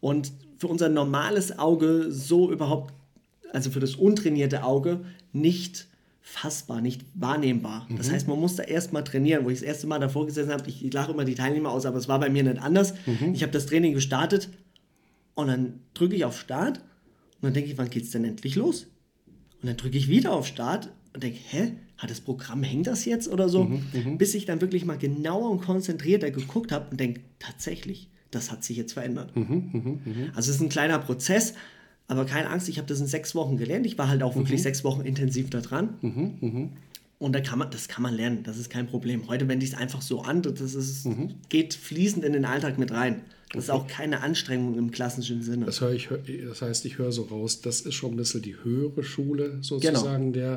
Und 0.00 0.32
für 0.58 0.66
unser 0.68 0.88
normales 0.88 1.58
Auge 1.58 2.10
so 2.10 2.50
überhaupt, 2.50 2.94
also 3.52 3.70
für 3.70 3.80
das 3.80 3.94
untrainierte 3.94 4.64
Auge, 4.64 5.04
nicht 5.32 5.86
fassbar, 6.26 6.80
nicht 6.80 7.04
wahrnehmbar. 7.14 7.86
Mhm. 7.88 7.98
Das 7.98 8.10
heißt, 8.10 8.26
man 8.26 8.40
muss 8.40 8.56
da 8.56 8.62
erstmal 8.62 9.04
trainieren. 9.04 9.44
Wo 9.44 9.50
ich 9.50 9.60
das 9.60 9.68
erste 9.68 9.86
Mal 9.86 10.00
davor 10.00 10.24
gesessen 10.24 10.50
habe, 10.50 10.68
ich, 10.68 10.92
lache 10.92 11.12
immer 11.12 11.26
die 11.26 11.34
Teilnehmer 11.34 11.70
aus, 11.70 11.84
aber 11.84 11.98
es 11.98 12.08
war 12.08 12.18
bei 12.18 12.30
mir 12.30 12.42
nicht 12.42 12.60
anders. 12.60 12.94
Mhm. 13.04 13.34
Ich 13.34 13.42
habe 13.42 13.52
das 13.52 13.66
Training 13.66 13.92
gestartet 13.92 14.48
und 15.34 15.48
dann 15.48 15.80
drücke 15.92 16.16
ich 16.16 16.24
auf 16.24 16.40
Start 16.40 16.78
und 16.78 17.42
dann 17.42 17.52
denke 17.52 17.70
ich, 17.70 17.76
wann 17.76 17.90
geht 17.90 18.04
es 18.04 18.10
denn 18.10 18.24
endlich 18.24 18.56
los? 18.56 18.86
Und 19.60 19.68
dann 19.68 19.76
drücke 19.76 19.98
ich 19.98 20.08
wieder 20.08 20.32
auf 20.32 20.46
Start 20.46 20.90
und 21.12 21.22
denke, 21.22 21.38
hä, 21.50 21.72
hat 21.98 22.10
das 22.10 22.22
Programm, 22.22 22.62
hängt 22.62 22.86
das 22.86 23.04
jetzt 23.04 23.28
oder 23.28 23.50
so? 23.50 23.64
Mhm, 23.64 23.82
mhm. 23.92 24.18
Bis 24.18 24.34
ich 24.34 24.46
dann 24.46 24.62
wirklich 24.62 24.86
mal 24.86 24.96
genauer 24.96 25.50
und 25.50 25.60
konzentrierter 25.60 26.30
geguckt 26.30 26.72
habe 26.72 26.90
und 26.90 26.98
denke, 26.98 27.20
tatsächlich, 27.38 28.08
das 28.30 28.50
hat 28.50 28.64
sich 28.64 28.78
jetzt 28.78 28.94
verändert. 28.94 29.36
Mhm, 29.36 29.70
mhm, 29.72 30.00
mhm. 30.04 30.30
Also 30.34 30.50
es 30.50 30.56
ist 30.56 30.62
ein 30.62 30.70
kleiner 30.70 30.98
Prozess, 30.98 31.52
aber 32.06 32.24
keine 32.26 32.50
Angst, 32.50 32.68
ich 32.68 32.78
habe 32.78 32.88
das 32.88 33.00
in 33.00 33.06
sechs 33.06 33.34
Wochen 33.34 33.56
gelernt. 33.56 33.86
Ich 33.86 33.96
war 33.96 34.08
halt 34.08 34.22
auch 34.22 34.36
wirklich 34.36 34.60
mhm. 34.60 34.64
sechs 34.64 34.84
Wochen 34.84 35.02
intensiv 35.02 35.50
da 35.50 35.60
dran. 35.60 35.94
Mhm, 36.02 36.34
mhm. 36.40 36.70
Und 37.18 37.32
da 37.32 37.40
kann 37.40 37.58
man, 37.58 37.70
das 37.70 37.88
kann 37.88 38.02
man 38.02 38.14
lernen, 38.14 38.42
das 38.42 38.58
ist 38.58 38.68
kein 38.68 38.86
Problem. 38.86 39.28
Heute 39.28 39.48
wende 39.48 39.64
ich 39.64 39.72
es 39.72 39.78
einfach 39.78 40.02
so 40.02 40.22
an, 40.22 40.42
das 40.42 40.74
ist, 40.74 41.08
geht 41.48 41.72
fließend 41.72 42.24
in 42.24 42.34
den 42.34 42.44
Alltag 42.44 42.78
mit 42.78 42.90
rein. 42.90 43.22
Das 43.52 43.54
okay. 43.54 43.58
ist 43.58 43.70
auch 43.70 43.86
keine 43.86 44.20
Anstrengung 44.20 44.76
im 44.76 44.90
klassischen 44.90 45.42
Sinne. 45.42 45.64
Das, 45.64 45.80
ich, 45.80 46.08
das 46.46 46.60
heißt, 46.60 46.84
ich 46.84 46.98
höre 46.98 47.12
so 47.12 47.22
raus, 47.22 47.62
das 47.62 47.82
ist 47.82 47.94
schon 47.94 48.12
ein 48.12 48.16
bisschen 48.16 48.42
die 48.42 48.56
höhere 48.62 49.04
Schule 49.04 49.58
sozusagen 49.62 50.32
genau. 50.32 50.46
der 50.46 50.56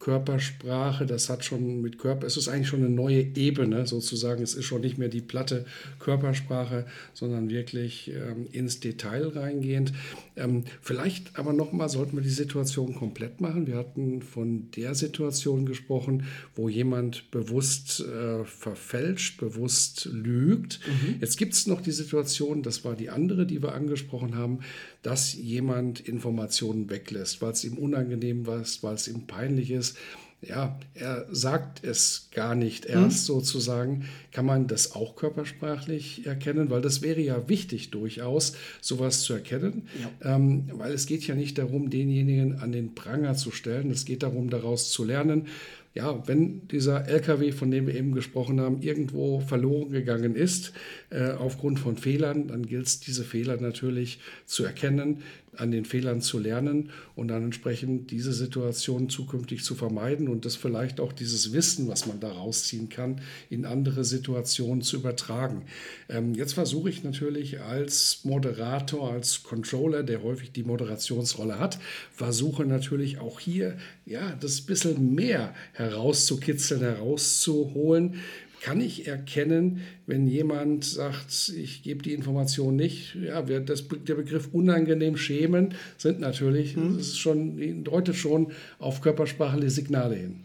Körpersprache, 0.00 1.04
das 1.04 1.28
hat 1.28 1.44
schon 1.44 1.82
mit 1.82 1.98
Körper, 1.98 2.26
es 2.26 2.38
ist 2.38 2.48
eigentlich 2.48 2.68
schon 2.68 2.80
eine 2.80 2.88
neue 2.88 3.20
Ebene 3.36 3.86
sozusagen. 3.86 4.42
Es 4.42 4.54
ist 4.54 4.64
schon 4.64 4.80
nicht 4.80 4.96
mehr 4.96 5.08
die 5.08 5.20
platte 5.20 5.66
Körpersprache, 5.98 6.86
sondern 7.12 7.50
wirklich 7.50 8.10
ähm, 8.10 8.46
ins 8.50 8.80
Detail 8.80 9.28
reingehend. 9.28 9.92
Ähm, 10.40 10.64
vielleicht 10.80 11.38
aber 11.38 11.52
nochmal 11.52 11.88
sollten 11.88 12.16
wir 12.16 12.22
die 12.22 12.28
Situation 12.28 12.94
komplett 12.94 13.40
machen. 13.40 13.66
Wir 13.66 13.76
hatten 13.76 14.22
von 14.22 14.70
der 14.72 14.94
Situation 14.94 15.66
gesprochen, 15.66 16.24
wo 16.54 16.68
jemand 16.68 17.30
bewusst 17.30 18.00
äh, 18.00 18.44
verfälscht, 18.44 19.38
bewusst 19.38 20.08
lügt. 20.10 20.80
Mhm. 20.86 21.16
Jetzt 21.20 21.36
gibt 21.36 21.54
es 21.54 21.66
noch 21.66 21.80
die 21.80 21.92
Situation, 21.92 22.62
das 22.62 22.84
war 22.84 22.96
die 22.96 23.10
andere, 23.10 23.46
die 23.46 23.62
wir 23.62 23.74
angesprochen 23.74 24.36
haben, 24.36 24.60
dass 25.02 25.34
jemand 25.34 26.00
Informationen 26.00 26.90
weglässt, 26.90 27.42
weil 27.42 27.52
es 27.52 27.64
ihm 27.64 27.78
unangenehm 27.78 28.46
war, 28.46 28.62
weil 28.82 28.94
es 28.94 29.08
ihm 29.08 29.26
peinlich 29.26 29.70
ist. 29.70 29.96
Ja, 30.42 30.78
er 30.94 31.26
sagt 31.30 31.84
es 31.84 32.28
gar 32.34 32.54
nicht 32.54 32.86
erst 32.86 33.28
mhm. 33.28 33.34
sozusagen. 33.34 34.08
Kann 34.32 34.46
man 34.46 34.68
das 34.68 34.94
auch 34.94 35.14
körpersprachlich 35.14 36.26
erkennen? 36.26 36.70
Weil 36.70 36.80
das 36.80 37.02
wäre 37.02 37.20
ja 37.20 37.46
wichtig 37.48 37.90
durchaus, 37.90 38.54
sowas 38.80 39.20
zu 39.20 39.34
erkennen. 39.34 39.86
Ja. 40.00 40.36
Ähm, 40.36 40.70
weil 40.72 40.92
es 40.92 41.04
geht 41.04 41.26
ja 41.26 41.34
nicht 41.34 41.58
darum, 41.58 41.90
denjenigen 41.90 42.58
an 42.58 42.72
den 42.72 42.94
Pranger 42.94 43.34
zu 43.34 43.50
stellen. 43.50 43.90
Es 43.90 44.06
geht 44.06 44.22
darum, 44.22 44.48
daraus 44.48 44.90
zu 44.90 45.04
lernen 45.04 45.46
ja, 45.92 46.26
wenn 46.28 46.68
dieser 46.68 47.08
LKW, 47.08 47.50
von 47.50 47.70
dem 47.70 47.88
wir 47.88 47.94
eben 47.96 48.14
gesprochen 48.14 48.60
haben, 48.60 48.80
irgendwo 48.80 49.40
verloren 49.40 49.90
gegangen 49.90 50.36
ist 50.36 50.72
äh, 51.10 51.32
aufgrund 51.32 51.80
von 51.80 51.96
Fehlern, 51.96 52.46
dann 52.46 52.64
gilt 52.64 52.86
es, 52.86 53.00
diese 53.00 53.24
Fehler 53.24 53.56
natürlich 53.60 54.20
zu 54.46 54.64
erkennen, 54.64 55.22
an 55.56 55.70
den 55.72 55.84
Fehlern 55.84 56.20
zu 56.20 56.38
lernen 56.38 56.90
und 57.16 57.28
dann 57.28 57.44
entsprechend 57.44 58.10
diese 58.10 58.32
Situation 58.32 59.08
zukünftig 59.08 59.64
zu 59.64 59.74
vermeiden 59.74 60.28
und 60.28 60.44
das 60.44 60.56
vielleicht 60.56 61.00
auch 61.00 61.12
dieses 61.12 61.52
Wissen, 61.52 61.88
was 61.88 62.06
man 62.06 62.20
da 62.20 62.30
rausziehen 62.30 62.88
kann, 62.88 63.20
in 63.50 63.64
andere 63.64 64.04
Situationen 64.04 64.82
zu 64.82 64.96
übertragen. 64.96 65.62
Ähm, 66.08 66.34
jetzt 66.34 66.54
versuche 66.54 66.88
ich 66.88 67.02
natürlich 67.02 67.60
als 67.60 68.20
Moderator, 68.24 69.12
als 69.12 69.42
Controller, 69.42 70.02
der 70.02 70.22
häufig 70.22 70.52
die 70.52 70.62
Moderationsrolle 70.62 71.58
hat, 71.58 71.78
versuche 72.12 72.64
natürlich 72.64 73.18
auch 73.18 73.40
hier 73.40 73.76
ja 74.06 74.36
das 74.40 74.60
bisschen 74.60 75.14
mehr 75.14 75.54
herauszukitzeln, 75.80 76.80
herauszuholen 76.80 78.16
kann 78.60 78.80
ich 78.80 79.06
erkennen, 79.06 79.80
wenn 80.06 80.26
jemand 80.26 80.84
sagt, 80.84 81.52
ich 81.56 81.82
gebe 81.82 82.02
die 82.02 82.12
Information 82.12 82.76
nicht. 82.76 83.14
Ja, 83.14 83.42
das, 83.42 83.88
der 83.88 84.14
Begriff 84.14 84.50
unangenehm 84.52 85.16
schämen 85.16 85.74
sind 85.96 86.20
natürlich, 86.20 86.76
mhm. 86.76 86.98
das 86.98 87.08
ist 87.08 87.18
schon, 87.18 87.84
deutet 87.84 88.16
schon 88.16 88.52
auf 88.78 89.00
körpersprachliche 89.00 89.70
Signale 89.70 90.14
hin. 90.16 90.40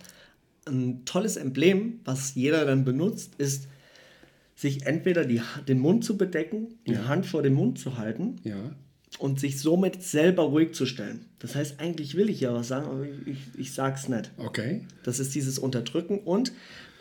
Ein 0.66 1.04
tolles 1.06 1.36
Emblem, 1.36 2.00
was 2.06 2.36
jeder 2.36 2.66
dann 2.66 2.86
benutzt, 2.86 3.34
ist, 3.38 3.68
sich 4.56 4.86
entweder 4.86 5.26
die, 5.26 5.42
den 5.68 5.80
Mund 5.80 6.06
zu 6.06 6.18
bedecken, 6.18 6.76
die 6.88 6.94
ja. 6.94 7.10
Hand 7.10 7.26
vor 7.26 7.44
dem 7.44 7.56
Mund 7.56 7.78
zu 7.78 7.98
halten 7.98 8.38
ja. 8.44 8.74
Und 9.20 9.40
sich 9.40 9.60
somit 9.60 10.04
selber 10.04 10.44
ruhig 10.44 10.74
zu 10.74 10.86
stellen. 10.86 11.26
Das 11.40 11.56
heißt, 11.56 11.80
eigentlich 11.80 12.16
will 12.16 12.30
ich 12.30 12.42
ja 12.42 12.54
was 12.54 12.68
sagen, 12.68 12.88
aber 12.88 13.04
ich, 13.04 13.40
ich, 13.58 13.78
es 13.78 14.10
nicht. 14.10 14.32
Okay. 14.38 14.82
Das 15.04 15.20
ist 15.20 15.36
dieses 15.36 15.60
Unterdrücken 15.60 16.20
und 16.20 16.52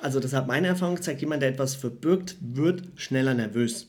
also 0.00 0.20
das 0.20 0.32
hat 0.34 0.46
meine 0.46 0.66
Erfahrung 0.66 0.96
gezeigt, 0.96 1.22
jemand, 1.22 1.42
der 1.42 1.50
etwas 1.50 1.74
verbirgt, 1.74 2.36
wird 2.40 2.82
schneller 2.96 3.34
nervös. 3.34 3.88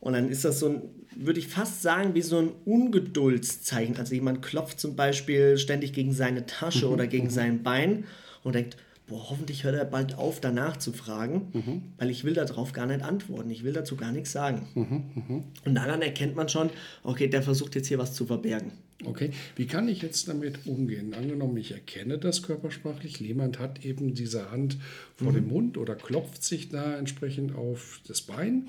Und 0.00 0.14
dann 0.14 0.28
ist 0.28 0.44
das 0.44 0.58
so 0.60 0.68
ein, 0.68 0.82
würde 1.16 1.38
ich 1.38 1.48
fast 1.48 1.82
sagen, 1.82 2.14
wie 2.14 2.22
so 2.22 2.38
ein 2.38 2.50
Ungeduldszeichen. 2.64 3.96
Also 3.96 4.14
jemand 4.14 4.42
klopft 4.42 4.80
zum 4.80 4.96
Beispiel 4.96 5.58
ständig 5.58 5.92
gegen 5.92 6.12
seine 6.12 6.46
Tasche 6.46 6.86
mhm. 6.86 6.92
oder 6.92 7.06
gegen 7.06 7.26
mhm. 7.26 7.30
sein 7.30 7.62
Bein 7.62 8.04
und 8.42 8.54
denkt, 8.54 8.76
boah, 9.08 9.30
hoffentlich 9.30 9.64
hört 9.64 9.74
er 9.74 9.84
bald 9.84 10.14
auf, 10.16 10.40
danach 10.40 10.76
zu 10.76 10.92
fragen, 10.92 11.48
mhm. 11.52 11.82
weil 11.96 12.10
ich 12.10 12.24
will 12.24 12.34
darauf 12.34 12.72
gar 12.72 12.86
nicht 12.86 13.02
antworten. 13.02 13.50
Ich 13.50 13.64
will 13.64 13.72
dazu 13.72 13.96
gar 13.96 14.12
nichts 14.12 14.32
sagen. 14.32 14.68
Mhm. 14.74 15.04
mhm. 15.14 15.44
Und 15.64 15.74
daran 15.74 16.02
erkennt 16.02 16.36
man 16.36 16.48
schon, 16.48 16.70
okay, 17.02 17.28
der 17.28 17.42
versucht 17.42 17.74
jetzt 17.74 17.88
hier 17.88 17.98
was 17.98 18.14
zu 18.14 18.26
verbergen. 18.26 18.72
Okay, 19.04 19.30
wie 19.54 19.66
kann 19.66 19.88
ich 19.88 20.02
jetzt 20.02 20.26
damit 20.26 20.66
umgehen? 20.66 21.14
Angenommen, 21.14 21.56
ich 21.56 21.70
erkenne 21.70 22.18
das 22.18 22.42
körpersprachlich, 22.42 23.20
jemand 23.20 23.60
hat 23.60 23.84
eben 23.84 24.14
diese 24.14 24.50
Hand 24.50 24.76
vor 25.14 25.30
mhm. 25.30 25.34
dem 25.36 25.48
Mund 25.48 25.78
oder 25.78 25.94
klopft 25.94 26.42
sich 26.42 26.68
da 26.68 26.96
entsprechend 26.98 27.54
auf 27.54 28.00
das 28.08 28.22
Bein. 28.22 28.68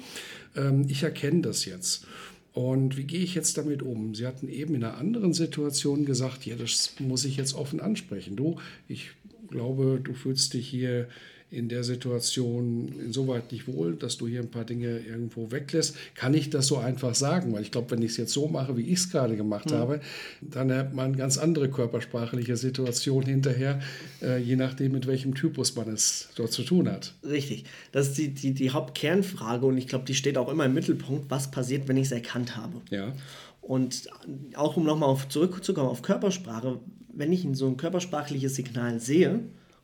Ähm, 0.55 0.85
ich 0.87 1.01
erkenne 1.01 1.41
das 1.41 1.65
jetzt. 1.65 2.05
Und 2.53 2.97
wie 2.97 3.03
gehe 3.03 3.21
ich 3.21 3.35
jetzt 3.35 3.57
damit 3.57 3.81
um? 3.81 4.13
Sie 4.15 4.27
hatten 4.27 4.49
eben 4.49 4.75
in 4.75 4.83
einer 4.83 4.97
anderen 4.97 5.33
Situation 5.33 6.05
gesagt, 6.05 6.45
ja, 6.45 6.55
das 6.55 6.95
muss 6.99 7.25
ich 7.25 7.37
jetzt 7.37 7.53
offen 7.53 7.79
ansprechen. 7.79 8.35
Du, 8.35 8.57
ich 8.87 9.11
glaube, 9.49 9.99
du 10.03 10.13
fühlst 10.13 10.53
dich 10.53 10.67
hier 10.67 11.07
in 11.51 11.67
der 11.67 11.83
Situation 11.83 12.93
insoweit 13.03 13.51
nicht 13.51 13.67
wohl, 13.67 13.95
dass 13.95 14.17
du 14.17 14.27
hier 14.27 14.41
ein 14.41 14.51
paar 14.51 14.65
Dinge 14.65 14.99
irgendwo 14.99 15.51
weglässt. 15.51 15.95
Kann 16.13 16.35
ich 16.35 16.51
das 16.51 16.67
so 16.67 16.77
einfach 16.77 17.15
sagen? 17.15 17.53
Weil 17.53 17.63
ich 17.63 17.71
glaube, 17.71 17.89
wenn 17.91 18.03
ich 18.03 18.11
es 18.11 18.17
jetzt 18.17 18.33
so 18.33 18.47
mache, 18.47 18.77
wie 18.77 18.83
ich 18.83 18.99
es 18.99 19.11
gerade 19.11 19.35
gemacht 19.35 19.71
mhm. 19.71 19.75
habe, 19.75 20.01
dann 20.41 20.71
hat 20.71 20.93
man 20.93 21.15
ganz 21.15 21.39
andere 21.39 21.69
körpersprachliche 21.69 22.55
Situationen 22.55 23.27
hinterher, 23.27 23.79
äh, 24.21 24.37
je 24.37 24.55
nachdem, 24.55 24.91
mit 24.91 25.07
welchem 25.07 25.33
Typus 25.33 25.75
man 25.75 25.91
es 25.91 26.29
dort 26.35 26.51
zu 26.51 26.61
tun 26.61 26.87
hat. 26.87 27.15
Richtig. 27.27 27.65
Das 27.91 28.09
ist 28.09 28.17
die, 28.19 28.29
die, 28.29 28.53
die 28.53 28.69
Hauptkernfrage 28.69 29.65
und 29.65 29.77
ich 29.77 29.87
glaube, 29.87 30.05
die 30.05 30.15
steht 30.15 30.37
auch 30.37 30.49
immer 30.49 30.65
im 30.65 30.75
Mittelpunkt. 30.75 31.31
Was 31.31 31.49
passiert, 31.49 31.87
wenn 31.87 31.97
ich 31.97 32.05
es 32.05 32.11
erkannt 32.11 32.57
habe? 32.57 32.81
Ja. 32.91 33.13
Und 33.61 34.07
auch 34.53 34.77
um 34.77 34.83
nochmal 34.83 35.15
zurückzukommen 35.29 35.89
auf 35.89 36.03
Körpersprache, 36.03 36.79
wenn 37.13 37.31
ich 37.33 37.47
so 37.53 37.67
ein 37.67 37.77
körpersprachliches 37.77 38.55
Signal 38.55 38.99
sehe 38.99 39.41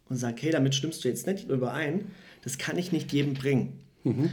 und 0.09 0.17
sage, 0.17 0.41
hey, 0.41 0.51
damit 0.51 0.75
stimmst 0.75 1.03
du 1.03 1.07
jetzt 1.07 1.27
nicht 1.27 1.49
überein, 1.49 2.05
das 2.43 2.57
kann 2.57 2.77
ich 2.77 2.91
nicht 2.91 3.11
jedem 3.11 3.33
bringen. 3.33 3.79
Mhm. 4.03 4.29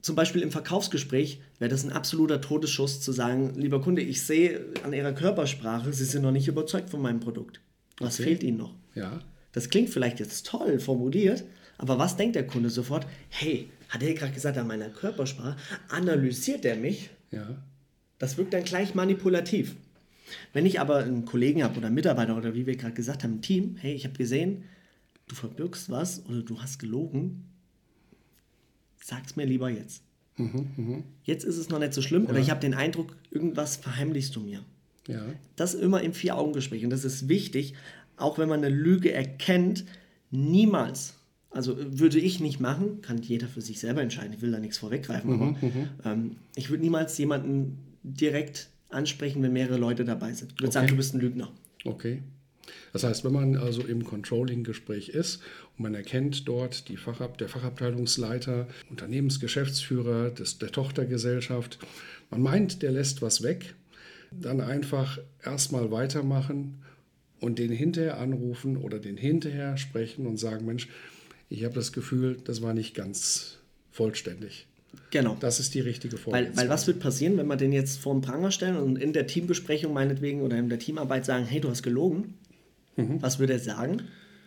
Zum 0.00 0.16
Beispiel 0.16 0.42
im 0.42 0.50
Verkaufsgespräch 0.50 1.40
wäre 1.58 1.70
das 1.70 1.84
ein 1.84 1.92
absoluter 1.92 2.40
Todesschuss 2.40 3.00
zu 3.00 3.12
sagen, 3.12 3.54
lieber 3.56 3.80
Kunde, 3.80 4.02
ich 4.02 4.22
sehe 4.22 4.66
an 4.82 4.92
Ihrer 4.92 5.12
Körpersprache, 5.12 5.92
Sie 5.92 6.04
sind 6.04 6.22
noch 6.22 6.30
nicht 6.30 6.48
überzeugt 6.48 6.90
von 6.90 7.00
meinem 7.00 7.20
Produkt. 7.20 7.60
Was 7.98 8.20
okay. 8.20 8.30
fehlt 8.30 8.42
Ihnen 8.42 8.58
noch? 8.58 8.74
Ja. 8.94 9.20
Das 9.52 9.70
klingt 9.70 9.88
vielleicht 9.88 10.20
jetzt 10.20 10.46
toll 10.46 10.78
formuliert, 10.78 11.44
aber 11.78 11.98
was 11.98 12.16
denkt 12.16 12.36
der 12.36 12.46
Kunde 12.46 12.70
sofort? 12.70 13.06
Hey, 13.30 13.70
hat 13.88 14.02
er 14.02 14.12
gerade 14.14 14.32
gesagt, 14.32 14.58
an 14.58 14.66
meiner 14.66 14.90
Körpersprache 14.90 15.56
analysiert 15.88 16.64
er 16.64 16.76
mich? 16.76 17.10
Ja. 17.30 17.62
Das 18.18 18.36
wirkt 18.36 18.52
dann 18.52 18.64
gleich 18.64 18.94
manipulativ. 18.94 19.74
Wenn 20.52 20.66
ich 20.66 20.80
aber 20.80 20.98
einen 20.98 21.24
Kollegen 21.24 21.62
habe 21.62 21.76
oder 21.76 21.86
einen 21.86 21.94
Mitarbeiter 21.94 22.36
oder 22.36 22.54
wie 22.54 22.66
wir 22.66 22.76
gerade 22.76 22.94
gesagt 22.94 23.24
haben, 23.24 23.34
ein 23.34 23.42
Team, 23.42 23.76
hey, 23.80 23.94
ich 23.94 24.04
habe 24.04 24.16
gesehen, 24.16 24.64
du 25.28 25.34
verbirgst 25.34 25.90
was 25.90 26.24
oder 26.26 26.42
du 26.42 26.60
hast 26.60 26.78
gelogen, 26.78 27.44
sag's 29.02 29.36
mir 29.36 29.46
lieber 29.46 29.70
jetzt. 29.70 30.02
Mhm, 30.36 30.70
mh. 30.76 31.02
Jetzt 31.24 31.44
ist 31.44 31.58
es 31.58 31.68
noch 31.68 31.78
nicht 31.78 31.94
so 31.94 32.02
schlimm 32.02 32.24
ja. 32.24 32.30
oder 32.30 32.38
ich 32.38 32.50
habe 32.50 32.60
den 32.60 32.74
Eindruck, 32.74 33.14
irgendwas 33.30 33.76
verheimlichst 33.76 34.34
du 34.34 34.40
mir. 34.40 34.64
Ja. 35.06 35.22
Das 35.56 35.74
immer 35.74 36.02
im 36.02 36.14
Vier-Augen-Gespräch 36.14 36.84
und 36.84 36.90
das 36.90 37.04
ist 37.04 37.28
wichtig, 37.28 37.74
auch 38.16 38.38
wenn 38.38 38.48
man 38.48 38.64
eine 38.64 38.74
Lüge 38.74 39.12
erkennt, 39.12 39.84
niemals, 40.30 41.14
also 41.50 41.76
würde 41.78 42.18
ich 42.18 42.40
nicht 42.40 42.58
machen, 42.58 43.02
kann 43.02 43.18
jeder 43.18 43.46
für 43.46 43.60
sich 43.60 43.80
selber 43.80 44.02
entscheiden, 44.02 44.32
ich 44.32 44.42
will 44.42 44.50
da 44.50 44.58
nichts 44.58 44.78
vorweggreifen, 44.78 45.30
mhm, 45.30 45.42
aber 45.42 45.66
mhm. 45.66 45.88
ähm, 46.04 46.36
ich 46.56 46.70
würde 46.70 46.82
niemals 46.82 47.16
jemanden 47.18 47.78
direkt 48.02 48.70
ansprechen, 48.94 49.42
wenn 49.42 49.52
mehrere 49.52 49.76
Leute 49.76 50.04
dabei 50.04 50.32
sind. 50.32 50.52
Ich 50.52 50.58
würde 50.58 50.68
okay. 50.68 50.72
sagen, 50.72 50.86
du 50.88 50.96
bist 50.96 51.14
ein 51.14 51.20
Lügner. 51.20 51.50
Okay. 51.84 52.22
Das 52.92 53.04
heißt, 53.04 53.24
wenn 53.24 53.32
man 53.32 53.56
also 53.56 53.82
im 53.82 54.04
Controlling-Gespräch 54.04 55.10
ist 55.10 55.42
und 55.76 55.82
man 55.82 55.94
erkennt 55.94 56.48
dort 56.48 56.88
die 56.88 56.96
Fachabteilung, 56.96 57.38
der 57.38 57.48
Fachabteilungsleiter, 57.48 58.68
Unternehmensgeschäftsführer 58.88 60.30
des, 60.30 60.58
der 60.58 60.70
Tochtergesellschaft, 60.70 61.78
man 62.30 62.42
meint, 62.42 62.82
der 62.82 62.92
lässt 62.92 63.20
was 63.20 63.42
weg, 63.42 63.74
dann 64.30 64.60
einfach 64.60 65.18
erstmal 65.42 65.90
weitermachen 65.90 66.82
und 67.40 67.58
den 67.58 67.70
hinterher 67.70 68.18
anrufen 68.18 68.76
oder 68.76 68.98
den 68.98 69.16
hinterher 69.16 69.76
sprechen 69.76 70.26
und 70.26 70.38
sagen, 70.38 70.64
Mensch, 70.64 70.88
ich 71.50 71.64
habe 71.64 71.74
das 71.74 71.92
Gefühl, 71.92 72.38
das 72.44 72.62
war 72.62 72.74
nicht 72.74 72.94
ganz 72.94 73.58
vollständig. 73.90 74.66
Genau. 75.10 75.36
Das 75.40 75.60
ist 75.60 75.74
die 75.74 75.80
richtige 75.80 76.16
Form. 76.16 76.34
Weil, 76.34 76.56
weil 76.56 76.68
was 76.68 76.86
wird 76.86 77.00
passieren, 77.00 77.36
wenn 77.36 77.46
wir 77.46 77.56
den 77.56 77.72
jetzt 77.72 77.98
vor 77.98 78.14
den 78.14 78.22
Pranger 78.22 78.50
stellen 78.50 78.76
und 78.76 78.96
in 78.96 79.12
der 79.12 79.26
Teambesprechung 79.26 79.92
meinetwegen 79.92 80.42
oder 80.42 80.56
in 80.56 80.68
der 80.68 80.78
Teamarbeit 80.78 81.24
sagen, 81.24 81.44
hey, 81.44 81.60
du 81.60 81.70
hast 81.70 81.82
gelogen? 81.82 82.34
Mhm. 82.96 83.22
Was 83.22 83.38
würde 83.38 83.54
er 83.54 83.58
sagen? 83.58 84.02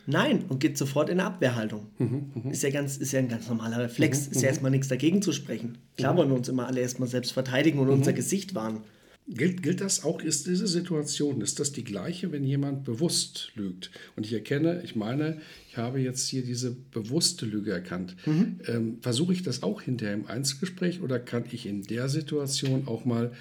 Nein 0.09 0.45
und 0.47 0.59
geht 0.59 0.77
sofort 0.77 1.09
in 1.09 1.19
eine 1.19 1.27
Abwehrhaltung. 1.27 1.87
Mhm, 1.97 2.31
mh. 2.33 2.51
ist, 2.51 2.63
ja 2.63 2.69
ganz, 2.69 2.95
ist 2.97 3.11
ja 3.11 3.19
ein 3.19 3.27
ganz 3.27 3.49
normaler 3.49 3.79
Reflex. 3.79 4.27
Mhm, 4.27 4.31
ist 4.31 4.41
ja 4.41 4.47
erstmal 4.47 4.71
nichts 4.71 4.87
dagegen 4.87 5.21
zu 5.21 5.33
sprechen. 5.33 5.77
Klar 5.97 6.15
wollen 6.15 6.29
wir 6.29 6.35
uns 6.37 6.47
immer 6.47 6.65
alle 6.65 6.79
erstmal 6.79 7.09
selbst 7.09 7.33
verteidigen 7.33 7.79
und 7.79 7.89
unser 7.89 8.13
Gesicht 8.13 8.55
wahren. 8.55 8.83
Gilt, 9.29 9.62
gilt 9.62 9.81
das 9.81 10.05
auch, 10.05 10.22
ist 10.22 10.48
diese 10.48 10.67
Situation, 10.67 11.41
ist 11.41 11.60
das 11.60 11.74
die 11.74 11.84
gleiche, 11.84 12.31
wenn 12.31 12.46
jemand 12.46 12.86
bewusst 12.86 13.51
lügt? 13.55 13.91
Und 14.15 14.25
ich 14.25 14.31
erkenne, 14.31 14.81
ich 14.84 14.96
meine, 14.96 15.41
ich 15.69 15.75
habe 15.75 16.00
jetzt 16.00 16.29
hier 16.29 16.43
diese 16.43 16.72
bewusste 16.72 17.46
Lüge 17.46 17.74
erkannt. 17.74 18.15
Mhm. 18.25 18.62
Ähm, 18.67 18.98
Versuche 19.01 19.34
ich 19.34 19.43
das 19.43 19.63
auch 19.63 19.81
hinterher 19.81 20.15
im 20.15 20.27
Einzelgespräch 20.27 21.01
oder 21.01 21.19
kann 21.19 21.43
ich 21.51 21.65
in 21.65 21.84
der 21.84 22.07
Situation 22.07 22.88
auch 22.88 23.03
mal 23.03 23.34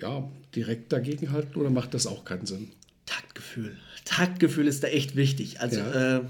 ja, 0.00 0.28
direkt 0.56 0.92
dagegenhalten 0.92 1.54
oder 1.60 1.70
macht 1.70 1.94
das 1.94 2.08
auch 2.08 2.24
keinen 2.24 2.46
Sinn? 2.46 2.72
Taktgefühl. 3.06 3.76
Taktgefühl 4.04 4.66
ist 4.66 4.82
da 4.82 4.88
echt 4.88 5.14
wichtig. 5.14 5.60
Also 5.60 5.78
ja. 5.78 6.18
äh, 6.18 6.22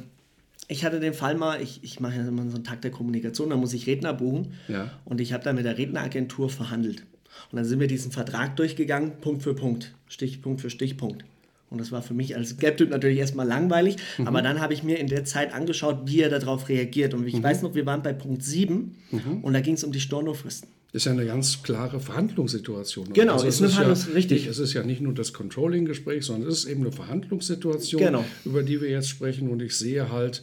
ich 0.69 0.85
hatte 0.85 1.01
den 1.01 1.15
Fall 1.15 1.35
mal, 1.35 1.63
ich, 1.63 1.83
ich 1.83 1.99
mache 1.99 2.17
ja 2.17 2.29
immer 2.29 2.49
so 2.51 2.57
einen 2.57 2.65
Takt 2.65 2.85
der 2.85 2.91
Kommunikation, 2.91 3.49
da 3.49 3.57
muss 3.57 3.73
ich 3.73 3.87
Redner 3.87 4.13
buchen 4.13 4.53
ja. 4.69 4.91
und 5.07 5.21
ich 5.21 5.33
habe 5.33 5.43
da 5.43 5.55
mit 5.55 5.65
der 5.65 5.79
Redneragentur 5.79 6.51
verhandelt. 6.51 7.05
Und 7.51 7.57
dann 7.57 7.65
sind 7.65 7.81
wir 7.81 7.87
diesen 7.87 8.13
Vertrag 8.13 8.57
durchgegangen, 8.57 9.21
Punkt 9.21 9.43
für 9.43 9.55
Punkt, 9.55 9.95
Stichpunkt 10.09 10.61
für 10.61 10.71
Stichpunkt. 10.71 11.25
Und 11.71 11.81
das 11.81 11.93
war 11.93 12.01
für 12.01 12.15
mich 12.15 12.35
als 12.35 12.57
Gap-Typ 12.57 12.89
natürlich 12.91 13.19
erstmal 13.19 13.47
langweilig, 13.47 13.97
mhm. 14.17 14.27
aber 14.27 14.41
dann 14.41 14.61
habe 14.61 14.73
ich 14.73 14.83
mir 14.83 14.99
in 14.99 15.07
der 15.07 15.25
Zeit 15.25 15.53
angeschaut, 15.53 16.03
wie 16.07 16.21
er 16.21 16.31
darauf 16.31 16.69
reagiert. 16.69 17.13
Und 17.13 17.27
ich 17.27 17.35
mhm. 17.35 17.43
weiß 17.43 17.63
noch, 17.63 17.75
wir 17.75 17.85
waren 17.85 18.03
bei 18.03 18.15
Punkt 18.15 18.43
7 18.43 18.97
mhm. 19.11 19.41
und 19.43 19.53
da 19.53 19.61
ging 19.61 19.75
es 19.75 19.85
um 19.85 19.93
die 19.93 20.01
Stornofristen. 20.01 20.69
Das 20.93 21.03
ist 21.03 21.05
ja 21.07 21.13
eine 21.13 21.27
ganz 21.27 21.63
klare 21.63 22.01
Verhandlungssituation. 22.01 23.13
Genau, 23.13 23.35
also 23.35 23.47
ist 23.47 23.61
eine 23.61 23.69
Verhandlungs 23.69 24.07
ja 24.07 24.15
richtig. 24.15 24.47
es 24.47 24.59
ist 24.59 24.73
ja 24.73 24.83
nicht 24.83 25.03
nur 25.03 25.13
das 25.13 25.35
Controlling-Gespräch, 25.35 26.25
sondern 26.25 26.49
es 26.49 26.61
ist 26.61 26.65
eben 26.65 26.81
eine 26.81 26.93
Verhandlungssituation, 26.93 28.01
genau. 28.01 28.25
über 28.47 28.63
die 28.63 28.81
wir 28.81 28.89
jetzt 28.89 29.11
sprechen. 29.11 29.51
Und 29.51 29.61
ich 29.61 29.77
sehe 29.77 30.11
halt, 30.11 30.43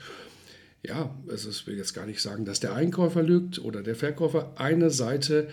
ja, 0.84 1.16
es 1.34 1.46
ist, 1.46 1.66
will 1.66 1.78
jetzt 1.78 1.96
gar 1.96 2.06
nicht 2.06 2.22
sagen, 2.22 2.46
dass 2.46 2.60
der 2.60 2.76
Einkäufer 2.76 3.24
lügt 3.24 3.58
oder 3.58 3.82
der 3.82 3.96
Verkäufer. 3.96 4.54
Eine 4.58 4.92
Seite 4.92 5.48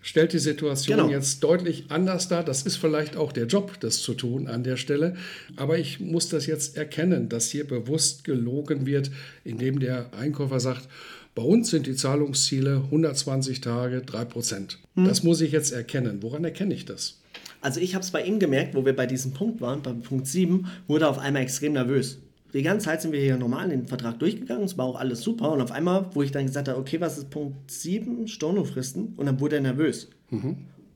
stellt 0.00 0.32
die 0.32 0.38
Situation 0.38 0.98
genau. 0.98 1.10
jetzt 1.10 1.42
deutlich 1.42 1.84
anders 1.88 2.28
dar. 2.28 2.42
Das 2.42 2.62
ist 2.62 2.76
vielleicht 2.76 3.16
auch 3.16 3.32
der 3.32 3.46
Job, 3.46 3.78
das 3.80 4.00
zu 4.00 4.14
tun 4.14 4.46
an 4.46 4.64
der 4.64 4.76
Stelle. 4.76 5.16
Aber 5.56 5.78
ich 5.78 6.00
muss 6.00 6.28
das 6.28 6.46
jetzt 6.46 6.76
erkennen, 6.76 7.28
dass 7.28 7.50
hier 7.50 7.66
bewusst 7.66 8.24
gelogen 8.24 8.86
wird, 8.86 9.10
indem 9.44 9.80
der 9.80 10.10
Einkäufer 10.18 10.60
sagt, 10.60 10.88
bei 11.34 11.42
uns 11.42 11.70
sind 11.70 11.86
die 11.86 11.94
Zahlungsziele 11.94 12.82
120 12.86 13.60
Tage, 13.60 14.02
3 14.02 14.24
Prozent. 14.24 14.78
Hm. 14.96 15.04
Das 15.04 15.22
muss 15.22 15.40
ich 15.40 15.52
jetzt 15.52 15.72
erkennen. 15.72 16.22
Woran 16.22 16.44
erkenne 16.44 16.74
ich 16.74 16.84
das? 16.84 17.20
Also 17.60 17.80
ich 17.80 17.94
habe 17.94 18.02
es 18.02 18.10
bei 18.10 18.22
ihm 18.22 18.38
gemerkt, 18.38 18.74
wo 18.74 18.84
wir 18.84 18.96
bei 18.96 19.06
diesem 19.06 19.32
Punkt 19.32 19.60
waren, 19.60 19.82
bei 19.82 19.92
Punkt 19.92 20.26
7, 20.26 20.66
wurde 20.88 21.04
er 21.04 21.10
auf 21.10 21.18
einmal 21.18 21.42
extrem 21.42 21.74
nervös 21.74 22.18
die 22.52 22.62
ganze 22.62 22.86
Zeit 22.86 23.02
sind 23.02 23.12
wir 23.12 23.20
hier 23.20 23.36
normal 23.36 23.70
in 23.70 23.80
den 23.80 23.86
Vertrag 23.86 24.18
durchgegangen, 24.18 24.64
es 24.64 24.76
war 24.76 24.86
auch 24.86 24.98
alles 24.98 25.22
super. 25.22 25.52
Und 25.52 25.60
auf 25.60 25.72
einmal, 25.72 26.10
wo 26.14 26.22
ich 26.22 26.32
dann 26.32 26.46
gesagt 26.46 26.68
habe, 26.68 26.78
okay, 26.78 27.00
was 27.00 27.18
ist 27.18 27.30
Punkt 27.30 27.70
7, 27.70 28.28
Stornofristen? 28.28 29.14
Und 29.16 29.26
dann 29.26 29.40
wurde 29.40 29.56
er 29.56 29.62
nervös. 29.62 30.10
Mhm. 30.30 30.48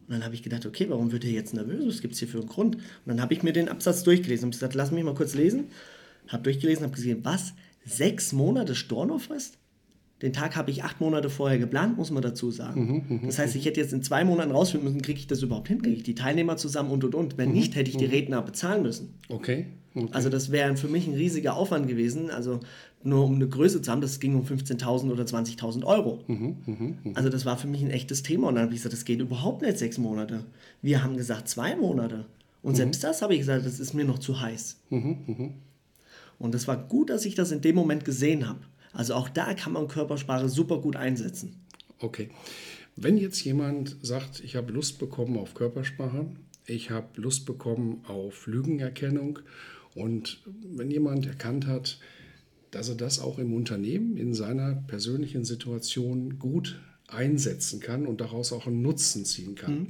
Und 0.06 0.12
dann 0.12 0.24
habe 0.24 0.34
ich 0.34 0.42
gedacht, 0.42 0.66
okay, 0.66 0.86
warum 0.88 1.12
wird 1.12 1.24
er 1.24 1.30
jetzt 1.30 1.54
nervös? 1.54 1.86
Was 1.86 2.00
gibt 2.00 2.14
es 2.14 2.18
hier 2.18 2.28
für 2.28 2.38
einen 2.38 2.48
Grund? 2.48 2.76
Und 2.76 2.82
dann 3.06 3.20
habe 3.20 3.32
ich 3.32 3.42
mir 3.42 3.52
den 3.52 3.68
Absatz 3.68 4.02
durchgelesen 4.02 4.46
und 4.46 4.50
gesagt, 4.50 4.74
lass 4.74 4.90
mich 4.90 5.04
mal 5.04 5.14
kurz 5.14 5.34
lesen. 5.34 5.68
Habe 6.28 6.42
durchgelesen, 6.42 6.84
habe 6.84 6.94
gesehen, 6.94 7.20
was? 7.22 7.54
Sechs 7.84 8.32
Monate 8.32 8.74
Stornofrist? 8.74 9.58
Den 10.22 10.32
Tag 10.32 10.56
habe 10.56 10.70
ich 10.70 10.84
acht 10.84 11.00
Monate 11.00 11.28
vorher 11.28 11.58
geplant, 11.58 11.96
muss 11.96 12.10
man 12.10 12.22
dazu 12.22 12.50
sagen. 12.50 13.04
Mhm, 13.08 13.16
mhm 13.16 13.26
das 13.26 13.38
heißt, 13.38 13.56
ich 13.56 13.66
hätte 13.66 13.80
jetzt 13.80 13.92
in 13.92 14.02
zwei 14.02 14.24
Monaten 14.24 14.52
rausfinden 14.52 14.88
müssen, 14.88 15.02
kriege 15.02 15.18
ich 15.18 15.26
das 15.26 15.42
überhaupt 15.42 15.68
hin? 15.68 15.82
Kriege 15.82 15.96
ich 15.96 16.02
die 16.02 16.14
Teilnehmer 16.14 16.56
zusammen 16.56 16.90
und 16.90 17.04
und 17.04 17.14
und? 17.14 17.36
Wenn 17.36 17.50
mhm, 17.50 17.56
nicht, 17.56 17.74
hätte 17.74 17.90
ich 17.90 17.96
die 17.96 18.06
mhm. 18.06 18.12
Redner 18.12 18.42
bezahlen 18.42 18.82
müssen. 18.82 19.14
Okay. 19.28 19.66
Okay. 19.96 20.08
Also 20.12 20.28
das 20.28 20.50
wäre 20.50 20.76
für 20.76 20.88
mich 20.88 21.06
ein 21.06 21.14
riesiger 21.14 21.56
Aufwand 21.56 21.86
gewesen. 21.86 22.30
Also 22.30 22.60
nur 23.04 23.24
um 23.24 23.36
eine 23.36 23.48
Größe 23.48 23.80
zu 23.80 23.90
haben, 23.90 24.00
das 24.00 24.18
ging 24.18 24.34
um 24.34 24.44
15.000 24.44 25.10
oder 25.10 25.24
20.000 25.24 25.84
Euro. 25.84 26.24
Mhm, 26.26 26.56
mh, 26.66 26.76
mh. 27.04 27.10
Also 27.14 27.28
das 27.28 27.44
war 27.44 27.56
für 27.56 27.68
mich 27.68 27.82
ein 27.82 27.90
echtes 27.90 28.22
Thema. 28.22 28.48
Und 28.48 28.56
dann 28.56 28.64
habe 28.64 28.74
ich 28.74 28.80
gesagt, 28.80 28.92
das 28.92 29.04
geht 29.04 29.20
überhaupt 29.20 29.62
nicht 29.62 29.78
sechs 29.78 29.98
Monate. 29.98 30.44
Wir 30.82 31.04
haben 31.04 31.16
gesagt 31.16 31.48
zwei 31.48 31.76
Monate. 31.76 32.26
Und 32.62 32.72
mhm. 32.72 32.76
selbst 32.76 33.04
das 33.04 33.22
habe 33.22 33.34
ich 33.34 33.40
gesagt, 33.40 33.66
das 33.66 33.78
ist 33.78 33.94
mir 33.94 34.04
noch 34.04 34.18
zu 34.18 34.40
heiß. 34.40 34.80
Mhm. 34.90 35.54
Und 36.38 36.54
das 36.54 36.66
war 36.66 36.76
gut, 36.76 37.10
dass 37.10 37.24
ich 37.24 37.36
das 37.36 37.52
in 37.52 37.60
dem 37.60 37.76
Moment 37.76 38.04
gesehen 38.04 38.48
habe. 38.48 38.60
Also 38.94 39.14
auch 39.14 39.28
da 39.28 39.54
kann 39.54 39.72
man 39.72 39.88
Körpersprache 39.88 40.48
super 40.48 40.80
gut 40.80 40.96
einsetzen. 40.96 41.60
Okay. 41.98 42.30
Wenn 42.96 43.16
jetzt 43.16 43.44
jemand 43.44 43.96
sagt, 44.02 44.40
ich 44.40 44.54
habe 44.56 44.72
Lust 44.72 44.98
bekommen 44.98 45.36
auf 45.36 45.54
Körpersprache, 45.54 46.26
ich 46.66 46.90
habe 46.90 47.20
Lust 47.20 47.44
bekommen 47.44 48.04
auf 48.06 48.46
Lügenerkennung 48.46 49.40
und 49.94 50.40
wenn 50.64 50.90
jemand 50.90 51.26
erkannt 51.26 51.66
hat, 51.66 51.98
dass 52.70 52.88
er 52.88 52.94
das 52.94 53.18
auch 53.20 53.38
im 53.38 53.52
Unternehmen 53.52 54.16
in 54.16 54.32
seiner 54.32 54.74
persönlichen 54.74 55.44
Situation 55.44 56.38
gut 56.38 56.80
einsetzen 57.14 57.80
kann 57.80 58.06
und 58.06 58.20
daraus 58.20 58.52
auch 58.52 58.66
einen 58.66 58.82
Nutzen 58.82 59.24
ziehen 59.24 59.54
kann, 59.54 59.74
mhm. 59.74 59.86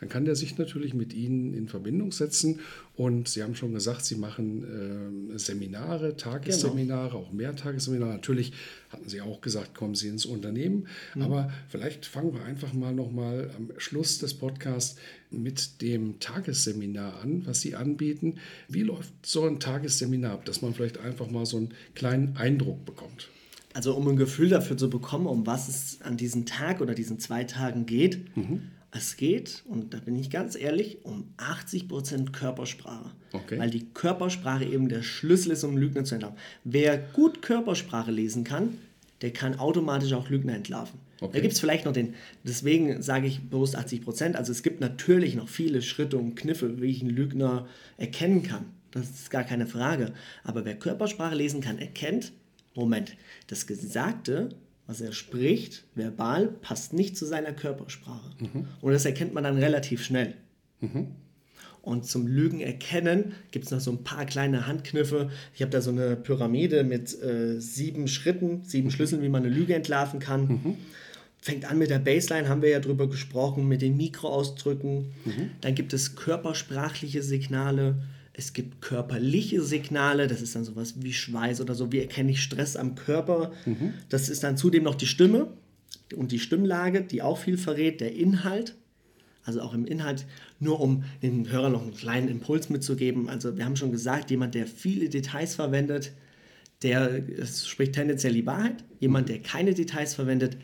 dann 0.00 0.08
kann 0.08 0.24
der 0.24 0.36
sich 0.36 0.58
natürlich 0.58 0.94
mit 0.94 1.12
Ihnen 1.12 1.54
in 1.54 1.68
Verbindung 1.68 2.12
setzen. 2.12 2.60
Und 2.96 3.28
Sie 3.28 3.42
haben 3.42 3.56
schon 3.56 3.72
gesagt, 3.72 4.04
Sie 4.04 4.14
machen 4.14 5.32
äh, 5.34 5.38
Seminare, 5.38 6.16
Tagesseminare, 6.16 7.10
genau. 7.10 7.22
auch 7.22 7.32
Mehrtagesseminare. 7.32 8.12
Natürlich 8.12 8.52
hatten 8.90 9.08
Sie 9.08 9.20
auch 9.20 9.40
gesagt, 9.40 9.74
kommen 9.74 9.96
Sie 9.96 10.08
ins 10.08 10.26
Unternehmen. 10.26 10.86
Mhm. 11.14 11.22
Aber 11.22 11.52
vielleicht 11.68 12.06
fangen 12.06 12.32
wir 12.32 12.44
einfach 12.44 12.72
mal 12.72 12.94
nochmal 12.94 13.50
am 13.56 13.70
Schluss 13.78 14.18
des 14.18 14.34
Podcasts 14.34 14.96
mit 15.30 15.82
dem 15.82 16.20
Tagesseminar 16.20 17.20
an, 17.20 17.44
was 17.46 17.60
Sie 17.60 17.74
anbieten. 17.74 18.36
Wie 18.68 18.82
läuft 18.82 19.12
so 19.26 19.44
ein 19.44 19.58
Tagesseminar 19.58 20.32
ab, 20.34 20.44
dass 20.44 20.62
man 20.62 20.74
vielleicht 20.74 20.98
einfach 20.98 21.28
mal 21.28 21.46
so 21.46 21.56
einen 21.56 21.74
kleinen 21.94 22.36
Eindruck 22.36 22.84
bekommt? 22.84 23.28
Also 23.74 23.94
um 23.94 24.06
ein 24.08 24.16
Gefühl 24.16 24.48
dafür 24.48 24.76
zu 24.76 24.88
bekommen, 24.88 25.26
um 25.26 25.46
was 25.46 25.68
es 25.68 26.00
an 26.02 26.16
diesem 26.16 26.46
Tag 26.46 26.80
oder 26.80 26.94
diesen 26.94 27.18
zwei 27.18 27.42
Tagen 27.42 27.86
geht, 27.86 28.36
mhm. 28.36 28.70
es 28.92 29.16
geht, 29.16 29.64
und 29.66 29.92
da 29.92 29.98
bin 29.98 30.14
ich 30.14 30.30
ganz 30.30 30.54
ehrlich, 30.54 31.04
um 31.04 31.34
80% 31.38 32.30
Körpersprache. 32.30 33.10
Okay. 33.32 33.58
Weil 33.58 33.70
die 33.70 33.86
Körpersprache 33.92 34.64
eben 34.64 34.88
der 34.88 35.02
Schlüssel 35.02 35.50
ist, 35.50 35.64
um 35.64 35.76
Lügner 35.76 36.04
zu 36.04 36.14
entlarven. 36.14 36.38
Wer 36.62 36.96
gut 36.96 37.42
Körpersprache 37.42 38.12
lesen 38.12 38.44
kann, 38.44 38.78
der 39.22 39.32
kann 39.32 39.58
automatisch 39.58 40.12
auch 40.12 40.28
Lügner 40.28 40.54
entlarven. 40.54 41.00
Okay. 41.20 41.32
Da 41.32 41.40
gibt 41.40 41.54
es 41.54 41.60
vielleicht 41.60 41.84
noch 41.84 41.92
den, 41.92 42.14
deswegen 42.44 43.02
sage 43.02 43.26
ich 43.26 43.48
bewusst 43.48 43.74
80 43.74 44.02
Prozent. 44.02 44.36
Also 44.36 44.52
es 44.52 44.62
gibt 44.62 44.80
natürlich 44.80 45.34
noch 45.34 45.48
viele 45.48 45.82
Schritte 45.82 46.16
und 46.16 46.36
Kniffe, 46.36 46.80
wie 46.80 46.90
ich 46.90 47.00
einen 47.00 47.10
Lügner 47.10 47.66
erkennen 47.96 48.44
kann. 48.44 48.66
Das 48.92 49.10
ist 49.10 49.30
gar 49.30 49.42
keine 49.42 49.66
Frage. 49.66 50.12
Aber 50.44 50.64
wer 50.64 50.78
Körpersprache 50.78 51.34
lesen 51.34 51.60
kann, 51.60 51.78
erkennt, 51.78 52.32
Moment, 52.74 53.16
das 53.46 53.66
Gesagte, 53.66 54.50
was 54.86 55.00
er 55.00 55.12
spricht, 55.12 55.84
verbal, 55.94 56.48
passt 56.48 56.92
nicht 56.92 57.16
zu 57.16 57.24
seiner 57.24 57.52
Körpersprache. 57.52 58.30
Mhm. 58.38 58.66
Und 58.80 58.92
das 58.92 59.04
erkennt 59.04 59.32
man 59.32 59.44
dann 59.44 59.58
relativ 59.58 60.04
schnell. 60.04 60.34
Mhm. 60.80 61.08
Und 61.84 62.06
zum 62.06 62.26
Lügen 62.26 62.60
erkennen 62.60 63.34
gibt 63.50 63.66
es 63.66 63.70
noch 63.70 63.80
so 63.80 63.90
ein 63.90 64.04
paar 64.04 64.24
kleine 64.24 64.66
Handkniffe. 64.66 65.30
Ich 65.54 65.60
habe 65.60 65.70
da 65.70 65.82
so 65.82 65.90
eine 65.90 66.16
Pyramide 66.16 66.82
mit 66.82 67.20
äh, 67.22 67.60
sieben 67.60 68.08
Schritten, 68.08 68.62
sieben 68.64 68.90
Schlüsseln, 68.90 69.22
wie 69.22 69.28
man 69.28 69.44
eine 69.44 69.54
Lüge 69.54 69.74
entlarven 69.74 70.18
kann. 70.18 70.46
Mhm. 70.46 70.76
Fängt 71.42 71.70
an 71.70 71.76
mit 71.76 71.90
der 71.90 71.98
Baseline, 71.98 72.48
haben 72.48 72.62
wir 72.62 72.70
ja 72.70 72.80
drüber 72.80 73.06
gesprochen, 73.06 73.68
mit 73.68 73.82
den 73.82 73.98
Mikroausdrücken. 73.98 75.12
Mhm. 75.26 75.50
Dann 75.60 75.74
gibt 75.74 75.92
es 75.92 76.16
körpersprachliche 76.16 77.22
Signale. 77.22 77.96
Es 78.36 78.52
gibt 78.52 78.82
körperliche 78.82 79.62
Signale, 79.62 80.26
das 80.26 80.42
ist 80.42 80.54
dann 80.56 80.64
sowas 80.64 80.94
wie 80.98 81.12
Schweiß 81.12 81.60
oder 81.60 81.74
so. 81.74 81.92
Wie 81.92 82.00
erkenne 82.00 82.32
ich 82.32 82.42
Stress 82.42 82.76
am 82.76 82.96
Körper? 82.96 83.52
Mhm. 83.64 83.94
Das 84.08 84.28
ist 84.28 84.42
dann 84.42 84.56
zudem 84.56 84.82
noch 84.82 84.96
die 84.96 85.06
Stimme 85.06 85.48
und 86.16 86.32
die 86.32 86.40
Stimmlage, 86.40 87.02
die 87.02 87.22
auch 87.22 87.38
viel 87.38 87.56
verrät, 87.56 88.00
der 88.00 88.14
Inhalt 88.14 88.74
also 89.44 89.60
auch 89.60 89.74
im 89.74 89.84
Inhalt, 89.84 90.26
nur 90.58 90.80
um 90.80 91.04
den 91.22 91.50
Hörern 91.50 91.72
noch 91.72 91.82
einen 91.82 91.94
kleinen 91.94 92.28
Impuls 92.28 92.70
mitzugeben. 92.70 93.28
Also 93.28 93.56
wir 93.56 93.64
haben 93.64 93.76
schon 93.76 93.92
gesagt, 93.92 94.30
jemand, 94.30 94.54
der 94.54 94.66
viele 94.66 95.08
Details 95.08 95.54
verwendet, 95.54 96.12
der 96.82 97.22
spricht 97.44 97.94
tendenziell 97.94 98.32
die 98.32 98.46
Wahrheit. 98.46 98.84
Jemand, 99.00 99.28
der 99.28 99.40
keine 99.40 99.74
Details 99.74 100.14
verwendet, 100.14 100.56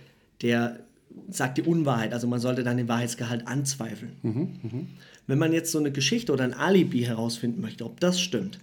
der 0.42 0.80
sagt 1.28 1.58
die 1.58 1.62
Unwahrheit. 1.62 2.12
Also 2.12 2.26
man 2.26 2.40
sollte 2.40 2.62
dann 2.62 2.76
den 2.76 2.88
Wahrheitsgehalt 2.88 3.46
anzweifeln. 3.46 4.12
Mhm, 4.22 4.60
mh. 4.62 4.86
Wenn 5.30 5.38
man 5.38 5.52
jetzt 5.52 5.70
so 5.70 5.78
eine 5.78 5.92
Geschichte 5.92 6.32
oder 6.32 6.42
ein 6.42 6.54
Alibi 6.54 7.02
herausfinden 7.02 7.60
möchte, 7.60 7.84
ob 7.84 8.00
das 8.00 8.20
stimmt, 8.20 8.58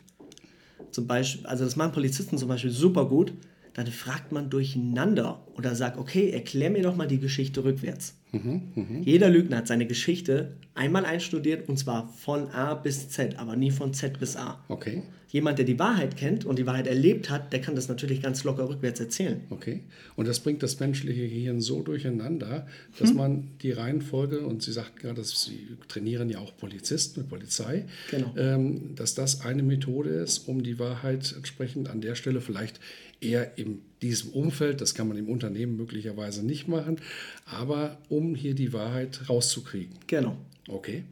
zum 0.92 1.08
Beispiel, 1.08 1.46
also 1.46 1.64
das 1.64 1.78
machen 1.78 1.94
Polizisten 1.94 2.38
zum 2.38 2.50
Beispiel 2.50 2.72
super 2.72 3.06
gut, 3.06 3.32
dann 3.74 3.88
fragt 3.88 4.34
man 4.34 4.50
durcheinander 4.50 5.48
oder 5.56 5.76
sagt, 5.76 5.98
okay, 5.98 6.30
erklär 6.30 6.70
mir 6.70 6.84
doch 6.84 6.98
mal 6.98 7.08
die 7.08 7.22
Geschichte 7.22 7.64
rückwärts. 7.64 8.16
Mhm, 8.44 8.62
mh. 8.76 9.02
Jeder 9.04 9.30
Lügner 9.30 9.58
hat 9.58 9.68
seine 9.68 9.86
Geschichte 9.86 10.54
einmal 10.76 11.06
einstudiert 11.06 11.68
und 11.68 11.78
zwar 11.78 12.08
von 12.10 12.50
A 12.50 12.76
bis 12.76 13.10
Z, 13.10 13.38
aber 13.40 13.56
nie 13.56 13.72
von 13.72 13.94
Z 13.94 14.20
bis 14.20 14.36
A. 14.36 14.64
Okay. 14.68 15.04
Jemand, 15.30 15.58
der 15.58 15.66
die 15.66 15.78
Wahrheit 15.78 16.16
kennt 16.16 16.46
und 16.46 16.58
die 16.58 16.66
Wahrheit 16.66 16.88
erlebt 16.88 17.30
hat, 17.30 17.52
der 17.52 17.60
kann 17.60 17.76
das 17.76 17.90
natürlich 17.90 18.22
ganz 18.22 18.46
locker 18.46 18.70
rückwärts 18.70 19.00
erzählen. 19.02 19.42
Okay. 19.50 19.82
Und 20.16 20.26
das 20.28 20.40
bringt 20.40 20.64
das 20.64 20.80
menschliche 20.80 21.28
Gehirn 21.28 21.60
so 21.60 21.82
durcheinander, 21.82 22.66
dass 22.98 23.10
hm. 23.10 23.18
man 23.18 23.48
die 23.62 23.72
Reihenfolge, 23.72 24.40
und 24.40 24.64
Sie 24.64 24.72
sagten 24.72 25.00
gerade, 25.00 25.16
dass 25.16 25.44
Sie 25.44 25.68
trainieren 25.90 26.30
ja 26.30 26.40
auch 26.40 26.56
Polizisten 26.56 27.22
mit 27.22 27.30
Polizei, 27.30 27.86
genau. 28.10 28.34
ähm, 28.38 28.96
dass 28.96 29.16
das 29.16 29.42
eine 29.42 29.64
Methode 29.64 30.12
ist, 30.12 30.48
um 30.48 30.64
die 30.64 30.80
Wahrheit 30.80 31.34
entsprechend 31.36 31.90
an 31.90 32.00
der 32.00 32.16
Stelle 32.16 32.40
vielleicht 32.40 32.80
eher 33.20 33.58
in 33.58 33.82
diesem 34.02 34.32
Umfeld, 34.32 34.82
das 34.82 34.94
kann 34.94 35.08
man 35.08 35.18
im 35.18 35.30
Unternehmen 35.30 35.76
möglicherweise 35.76 36.46
nicht 36.46 36.68
machen, 36.68 36.98
aber 37.46 37.98
um 38.10 38.36
hier 38.36 38.54
die 38.54 38.74
Wahrheit 38.74 39.30
rauszukriegen. 39.30 39.96
Genau. 40.08 40.38
Okay. 40.68 41.04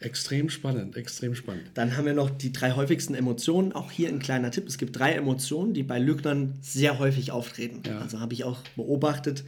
Extrem 0.00 0.50
spannend, 0.50 0.96
extrem 0.96 1.34
spannend. 1.34 1.64
Dann 1.74 1.96
haben 1.96 2.06
wir 2.06 2.12
noch 2.12 2.30
die 2.30 2.52
drei 2.52 2.72
häufigsten 2.72 3.14
Emotionen. 3.14 3.72
Auch 3.72 3.92
hier 3.92 4.08
ein 4.08 4.18
kleiner 4.18 4.50
Tipp. 4.50 4.66
Es 4.66 4.76
gibt 4.76 4.98
drei 4.98 5.12
Emotionen, 5.12 5.74
die 5.74 5.84
bei 5.84 5.98
Lügnern 5.98 6.54
sehr 6.60 6.98
häufig 6.98 7.30
auftreten. 7.30 7.82
Ja. 7.86 8.00
Also 8.00 8.18
habe 8.18 8.34
ich 8.34 8.42
auch 8.44 8.60
beobachtet. 8.74 9.44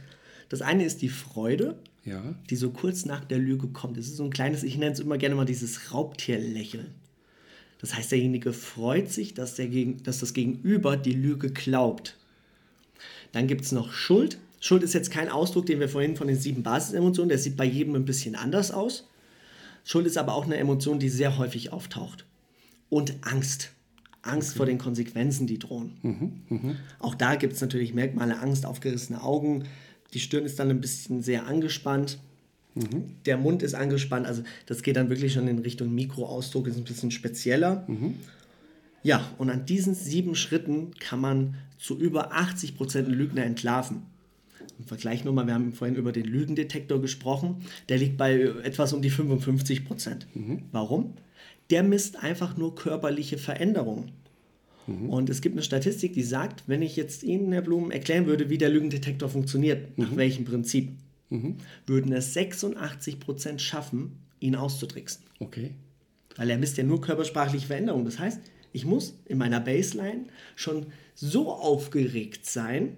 Das 0.47 0.61
eine 0.61 0.85
ist 0.85 1.01
die 1.01 1.09
Freude, 1.09 1.75
ja. 2.05 2.35
die 2.49 2.55
so 2.55 2.69
kurz 2.69 3.05
nach 3.05 3.25
der 3.25 3.39
Lüge 3.39 3.67
kommt. 3.67 3.97
Das 3.97 4.05
ist 4.05 4.15
so 4.15 4.23
ein 4.23 4.29
kleines, 4.29 4.63
ich 4.63 4.77
nenne 4.77 4.93
es 4.93 4.99
immer 4.99 5.17
gerne 5.17 5.35
mal 5.35 5.45
dieses 5.45 5.93
Raubtierlächeln. 5.93 6.87
Das 7.81 7.95
heißt, 7.95 8.11
derjenige 8.11 8.53
freut 8.53 9.11
sich, 9.11 9.33
dass, 9.33 9.55
der, 9.55 9.67
dass 10.03 10.19
das 10.19 10.33
Gegenüber 10.33 10.95
die 10.95 11.13
Lüge 11.13 11.49
glaubt. 11.49 12.17
Dann 13.35 13.47
gibt 13.47 13.65
es 13.65 13.73
noch 13.73 13.91
Schuld. 13.91 14.37
Schuld 14.61 14.81
ist 14.81 14.93
jetzt 14.93 15.11
kein 15.11 15.27
Ausdruck, 15.27 15.65
den 15.65 15.81
wir 15.81 15.89
vorhin 15.89 16.15
von 16.15 16.27
den 16.27 16.37
sieben 16.37 16.63
Basisemotionen, 16.63 17.27
der 17.27 17.37
sieht 17.37 17.57
bei 17.57 17.65
jedem 17.65 17.93
ein 17.95 18.05
bisschen 18.05 18.33
anders 18.33 18.71
aus. 18.71 19.09
Schuld 19.83 20.07
ist 20.07 20.17
aber 20.17 20.35
auch 20.35 20.45
eine 20.45 20.55
Emotion, 20.55 20.99
die 20.99 21.09
sehr 21.09 21.37
häufig 21.37 21.73
auftaucht. 21.73 22.25
Und 22.89 23.15
Angst. 23.23 23.71
Angst 24.21 24.51
okay. 24.51 24.57
vor 24.57 24.65
den 24.67 24.77
Konsequenzen, 24.77 25.47
die 25.47 25.59
drohen. 25.59 25.97
Mhm, 26.01 26.31
mh. 26.47 26.75
Auch 26.99 27.13
da 27.13 27.35
gibt 27.35 27.51
es 27.51 27.61
natürlich 27.61 27.93
Merkmale, 27.93 28.39
Angst, 28.39 28.65
aufgerissene 28.65 29.21
Augen. 29.21 29.65
Die 30.13 30.21
Stirn 30.21 30.45
ist 30.45 30.57
dann 30.57 30.69
ein 30.69 30.79
bisschen 30.79 31.21
sehr 31.21 31.45
angespannt. 31.45 32.19
Mhm. 32.73 33.15
Der 33.25 33.35
Mund 33.35 33.63
ist 33.63 33.75
angespannt. 33.75 34.27
Also 34.27 34.43
das 34.65 34.81
geht 34.81 34.95
dann 34.95 35.09
wirklich 35.09 35.33
schon 35.33 35.49
in 35.49 35.59
Richtung 35.59 35.93
Mikroausdruck, 35.93 36.67
ist 36.67 36.77
ein 36.77 36.85
bisschen 36.85 37.11
spezieller. 37.11 37.83
Mhm. 37.87 38.15
Ja, 39.05 39.23
und 39.37 39.51
an 39.51 39.67
diesen 39.67 39.93
sieben 39.93 40.33
Schritten 40.33 40.89
kann 40.99 41.21
man 41.21 41.57
zu 41.77 41.95
über 41.95 42.33
80 42.33 42.75
Prozent 42.75 43.07
Lügner 43.07 43.43
entlarven. 43.43 44.01
Im 44.79 44.85
Vergleich 44.85 45.23
nochmal, 45.23 45.45
wir 45.45 45.53
haben 45.53 45.73
vorhin 45.73 45.95
über 45.95 46.11
den 46.11 46.25
Lügendetektor 46.25 46.99
gesprochen, 46.99 47.57
der 47.87 47.99
liegt 47.99 48.17
bei 48.17 48.33
etwas 48.63 48.93
um 48.93 49.03
die 49.03 49.11
55 49.11 49.85
Prozent. 49.85 50.25
Mhm. 50.33 50.63
Warum? 50.71 51.13
Der 51.69 51.83
misst 51.83 52.23
einfach 52.23 52.57
nur 52.57 52.73
körperliche 52.73 53.37
Veränderungen. 53.37 54.11
Mhm. 54.87 55.11
Und 55.11 55.29
es 55.29 55.41
gibt 55.41 55.53
eine 55.53 55.61
Statistik, 55.61 56.13
die 56.13 56.23
sagt, 56.23 56.63
wenn 56.65 56.81
ich 56.81 56.95
jetzt 56.95 57.21
Ihnen, 57.21 57.51
Herr 57.51 57.61
Blum, 57.61 57.91
erklären 57.91 58.25
würde, 58.25 58.49
wie 58.49 58.57
der 58.57 58.69
Lügendetektor 58.69 59.29
funktioniert, 59.29 59.95
mhm. 59.95 60.03
nach 60.03 60.15
welchem 60.15 60.45
Prinzip, 60.45 60.89
mhm. 61.29 61.57
würden 61.85 62.11
es 62.11 62.33
86 62.33 63.19
Prozent 63.19 63.61
schaffen, 63.61 64.17
ihn 64.39 64.55
auszutricksen. 64.55 65.23
Okay. 65.39 65.75
Weil 66.37 66.49
er 66.49 66.57
misst 66.57 66.77
ja 66.77 66.83
nur 66.83 67.01
körpersprachliche 67.01 67.67
Veränderungen. 67.67 68.05
Das 68.05 68.17
heißt, 68.17 68.39
ich 68.75 68.83
muss 68.83 69.17
in 69.23 69.37
meiner 69.37 69.61
Baseline 69.61 70.25
schon 70.57 70.87
so 71.13 71.49
aufgeregt 71.51 72.45
sein, 72.45 72.97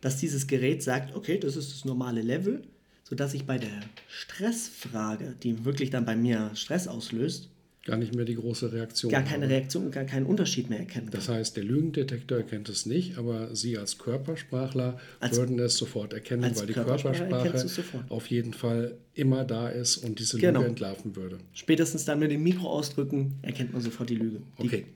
dass 0.00 0.18
dieses 0.18 0.48
Gerät 0.48 0.82
sagt, 0.82 1.14
okay, 1.14 1.38
das 1.38 1.54
ist 1.54 1.72
das 1.72 1.84
normale 1.84 2.22
Level, 2.22 2.62
sodass 3.04 3.32
ich 3.32 3.46
bei 3.46 3.56
der 3.56 3.82
Stressfrage, 4.08 5.36
die 5.40 5.64
wirklich 5.64 5.90
dann 5.90 6.04
bei 6.04 6.16
mir 6.16 6.50
Stress 6.54 6.88
auslöst, 6.88 7.50
gar 7.86 7.96
nicht 7.96 8.14
mehr 8.14 8.24
die 8.24 8.34
große 8.34 8.72
Reaktion. 8.72 9.12
Gar 9.12 9.22
keine 9.22 9.48
Reaktion, 9.48 9.90
gar 9.90 10.04
keinen 10.04 10.26
Unterschied 10.26 10.68
mehr 10.68 10.80
erkennen. 10.80 11.08
Das 11.12 11.28
heißt, 11.28 11.56
der 11.56 11.64
Lügendetektor 11.64 12.38
erkennt 12.38 12.68
es 12.68 12.84
nicht, 12.84 13.16
aber 13.16 13.54
Sie 13.54 13.78
als 13.78 13.96
Körpersprachler 13.98 14.98
als, 15.20 15.36
würden 15.36 15.58
es 15.60 15.76
sofort 15.76 16.12
erkennen, 16.12 16.50
weil 16.56 16.66
die 16.66 16.72
Körpersprache 16.72 17.80
auf 18.08 18.26
jeden 18.26 18.52
Fall 18.52 18.96
immer 19.14 19.44
da 19.44 19.68
ist 19.68 19.98
und 19.98 20.18
diese 20.18 20.38
genau. 20.38 20.60
Lüge 20.60 20.70
entlarven 20.70 21.14
würde. 21.14 21.38
Spätestens 21.52 22.04
dann 22.04 22.18
mit 22.18 22.32
den 22.32 22.42
Mikroausdrücken 22.42 23.34
erkennt 23.42 23.72
man 23.72 23.80
sofort 23.80 24.10
die 24.10 24.16
Lüge. 24.16 24.42
Die 24.58 24.64
okay, 24.64 24.86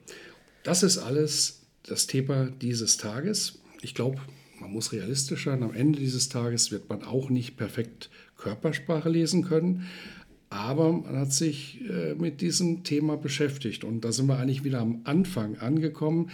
das 0.64 0.82
ist 0.82 0.98
alles 0.98 1.62
das 1.84 2.08
Thema 2.08 2.50
dieses 2.60 2.96
Tages. 2.96 3.60
Ich 3.82 3.94
glaube, 3.94 4.18
man 4.58 4.72
muss 4.72 4.92
realistisch 4.92 5.44
sein. 5.44 5.62
Am 5.62 5.72
Ende 5.72 6.00
dieses 6.00 6.28
Tages 6.28 6.70
wird 6.72 6.88
man 6.88 7.04
auch 7.04 7.30
nicht 7.30 7.56
perfekt 7.56 8.10
Körpersprache 8.36 9.08
lesen 9.08 9.44
können. 9.44 9.86
Aber 10.50 10.92
man 10.92 11.16
hat 11.16 11.32
sich 11.32 11.80
äh, 11.88 12.14
mit 12.14 12.40
diesem 12.40 12.82
Thema 12.82 13.16
beschäftigt. 13.16 13.84
Und 13.84 14.04
da 14.04 14.10
sind 14.10 14.26
wir 14.26 14.38
eigentlich 14.38 14.64
wieder 14.64 14.80
am 14.80 15.00
Anfang 15.04 15.56
angekommen 15.58 16.30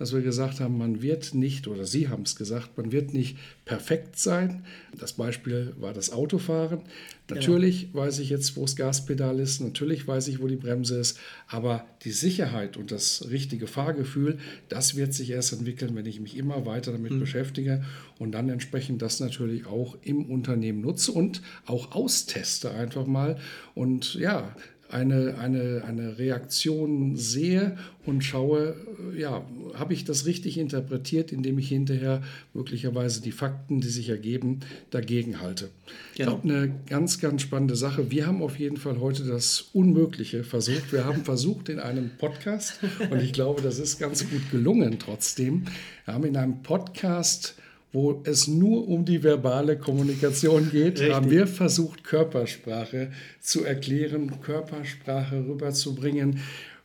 dass 0.00 0.14
wir 0.14 0.22
gesagt 0.22 0.60
haben, 0.60 0.78
man 0.78 1.02
wird 1.02 1.34
nicht, 1.34 1.68
oder 1.68 1.84
Sie 1.84 2.08
haben 2.08 2.22
es 2.22 2.34
gesagt, 2.34 2.78
man 2.78 2.90
wird 2.90 3.12
nicht 3.12 3.36
perfekt 3.66 4.18
sein. 4.18 4.64
Das 4.98 5.12
Beispiel 5.12 5.74
war 5.78 5.92
das 5.92 6.10
Autofahren. 6.10 6.80
Natürlich 7.28 7.92
genau. 7.92 8.06
weiß 8.06 8.18
ich 8.20 8.30
jetzt, 8.30 8.56
wo 8.56 8.62
das 8.62 8.76
Gaspedal 8.76 9.38
ist, 9.38 9.60
natürlich 9.60 10.08
weiß 10.08 10.28
ich, 10.28 10.40
wo 10.40 10.48
die 10.48 10.56
Bremse 10.56 10.98
ist, 10.98 11.18
aber 11.48 11.84
die 12.02 12.12
Sicherheit 12.12 12.78
und 12.78 12.90
das 12.92 13.28
richtige 13.28 13.66
Fahrgefühl, 13.66 14.38
das 14.70 14.96
wird 14.96 15.12
sich 15.12 15.30
erst 15.32 15.52
entwickeln, 15.52 15.94
wenn 15.94 16.06
ich 16.06 16.18
mich 16.18 16.34
immer 16.34 16.64
weiter 16.64 16.92
damit 16.92 17.12
mhm. 17.12 17.20
beschäftige 17.20 17.84
und 18.18 18.32
dann 18.32 18.48
entsprechend 18.48 19.02
das 19.02 19.20
natürlich 19.20 19.66
auch 19.66 19.98
im 20.02 20.24
Unternehmen 20.24 20.80
nutze 20.80 21.12
und 21.12 21.42
auch 21.66 21.92
austeste 21.92 22.70
einfach 22.70 23.06
mal. 23.06 23.36
Und 23.74 24.14
ja, 24.14 24.56
eine, 24.90 25.38
eine, 25.38 25.84
eine 25.86 26.18
Reaktion 26.18 27.16
sehe 27.16 27.76
und 28.06 28.22
schaue, 28.22 28.74
ja, 29.16 29.44
habe 29.74 29.92
ich 29.92 30.04
das 30.04 30.26
richtig 30.26 30.58
interpretiert, 30.58 31.32
indem 31.32 31.58
ich 31.58 31.68
hinterher 31.68 32.22
möglicherweise 32.54 33.22
die 33.22 33.32
Fakten, 33.32 33.80
die 33.80 33.88
sich 33.88 34.08
ergeben, 34.08 34.60
dagegen 34.90 35.40
halte. 35.40 35.70
Genau. 35.86 35.92
Ich 36.14 36.42
glaube, 36.42 36.42
eine 36.42 36.74
ganz, 36.88 37.20
ganz 37.20 37.42
spannende 37.42 37.76
Sache. 37.76 38.10
Wir 38.10 38.26
haben 38.26 38.42
auf 38.42 38.58
jeden 38.58 38.76
Fall 38.76 39.00
heute 39.00 39.24
das 39.24 39.68
Unmögliche 39.72 40.44
versucht. 40.44 40.92
Wir 40.92 41.04
haben 41.04 41.24
versucht 41.24 41.68
in 41.68 41.78
einem 41.78 42.10
Podcast, 42.18 42.80
und 43.10 43.20
ich 43.22 43.32
glaube, 43.32 43.62
das 43.62 43.78
ist 43.78 43.98
ganz 43.98 44.28
gut 44.28 44.50
gelungen 44.50 44.98
trotzdem, 44.98 45.64
wir 46.04 46.14
haben 46.14 46.24
in 46.24 46.36
einem 46.36 46.62
Podcast 46.62 47.54
wo 47.92 48.22
es 48.24 48.46
nur 48.46 48.88
um 48.88 49.04
die 49.04 49.22
verbale 49.22 49.76
Kommunikation 49.76 50.70
geht, 50.70 51.00
Richtig. 51.00 51.12
haben 51.12 51.30
wir 51.30 51.46
versucht, 51.46 52.04
Körpersprache 52.04 53.10
zu 53.40 53.64
erklären, 53.64 54.40
Körpersprache 54.40 55.44
rüberzubringen. 55.46 56.40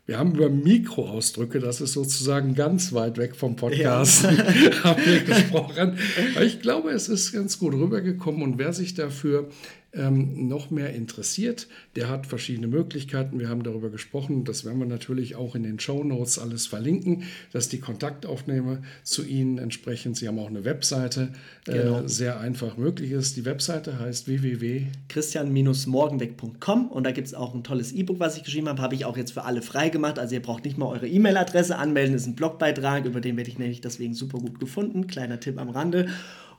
Wir 0.08 0.20
haben 0.20 0.36
über 0.36 0.50
Mikroausdrücke, 0.50 1.60
das 1.60 1.82
ist 1.82 1.94
sozusagen 1.94 2.54
ganz 2.54 2.94
weit 2.94 3.18
weg 3.18 3.36
vom 3.36 3.56
Podcast, 3.56 4.24
ja. 4.24 4.30
haben 4.84 5.02
wir 5.04 5.22
gesprochen. 5.22 5.98
ich 6.44 6.62
glaube, 6.62 6.92
es 6.92 7.10
ist 7.10 7.32
ganz 7.32 7.58
gut 7.58 7.74
rübergekommen 7.74 8.44
und 8.44 8.58
wer 8.60 8.72
sich 8.72 8.94
dafür 8.94 9.50
ähm, 9.96 10.48
noch 10.48 10.72
mehr 10.72 10.94
interessiert, 10.94 11.68
der 11.96 12.10
hat 12.10 12.26
verschiedene 12.28 12.68
Möglichkeiten. 12.68 13.40
Wir 13.40 13.50
haben 13.50 13.64
darüber 13.64 13.90
gesprochen. 13.90 14.44
Das 14.44 14.64
werden 14.66 14.78
wir 14.80 14.86
natürlich 14.86 15.36
auch 15.36 15.56
in 15.56 15.64
den 15.64 15.80
Show 15.80 16.04
Notes 16.04 16.38
alles 16.38 16.68
verlinken, 16.68 17.24
dass 17.54 17.70
die 17.70 17.80
Kontaktaufnahme 17.80 18.84
zu 19.04 19.24
Ihnen 19.24 19.58
entsprechend. 19.58 20.18
Sie 20.18 20.28
haben 20.28 20.38
auch 20.40 20.50
eine 20.50 20.66
Webseite, 20.66 21.30
äh, 21.68 21.74
genau. 21.74 22.02
äh, 22.02 22.10
sehr 22.10 22.40
einfach 22.40 22.78
möglich 22.78 23.12
ist. 23.12 23.38
Die 23.38 23.46
Webseite 23.46 24.00
heißt 24.00 24.28
www.christian-morgenweg.com 24.28 26.88
und 26.88 27.06
da 27.06 27.12
gibt 27.12 27.28
es 27.28 27.34
auch 27.34 27.56
ein 27.56 27.64
tolles 27.64 27.94
E-Book, 27.94 28.20
was 28.20 28.38
ich 28.38 28.44
geschrieben 28.44 28.70
habe. 28.70 28.82
Habe 28.82 28.96
ich 28.96 29.06
auch 29.06 29.18
jetzt 29.18 29.32
für 29.32 29.44
alle 29.44 29.62
freigemacht. 29.62 30.18
Also 30.20 30.36
ihr 30.36 30.42
braucht 30.42 30.66
nicht 30.66 30.78
mal 30.78 30.88
eure 30.88 31.08
E-Mail-Adresse 31.08 31.78
anmelden. 31.78 32.12
Das 32.14 32.24
ist 32.24 32.28
ein 32.28 32.36
Blogbeitrag, 32.36 33.06
über 33.06 33.22
den 33.22 33.38
werde 33.38 33.50
ich 33.50 33.60
nämlich 33.60 33.80
deswegen 33.82 34.14
super 34.14 34.40
gut 34.40 34.60
gefunden. 34.60 35.08
Kleiner 35.08 35.40
Tipp 35.40 35.58
am 35.58 35.70
Rande. 35.70 36.08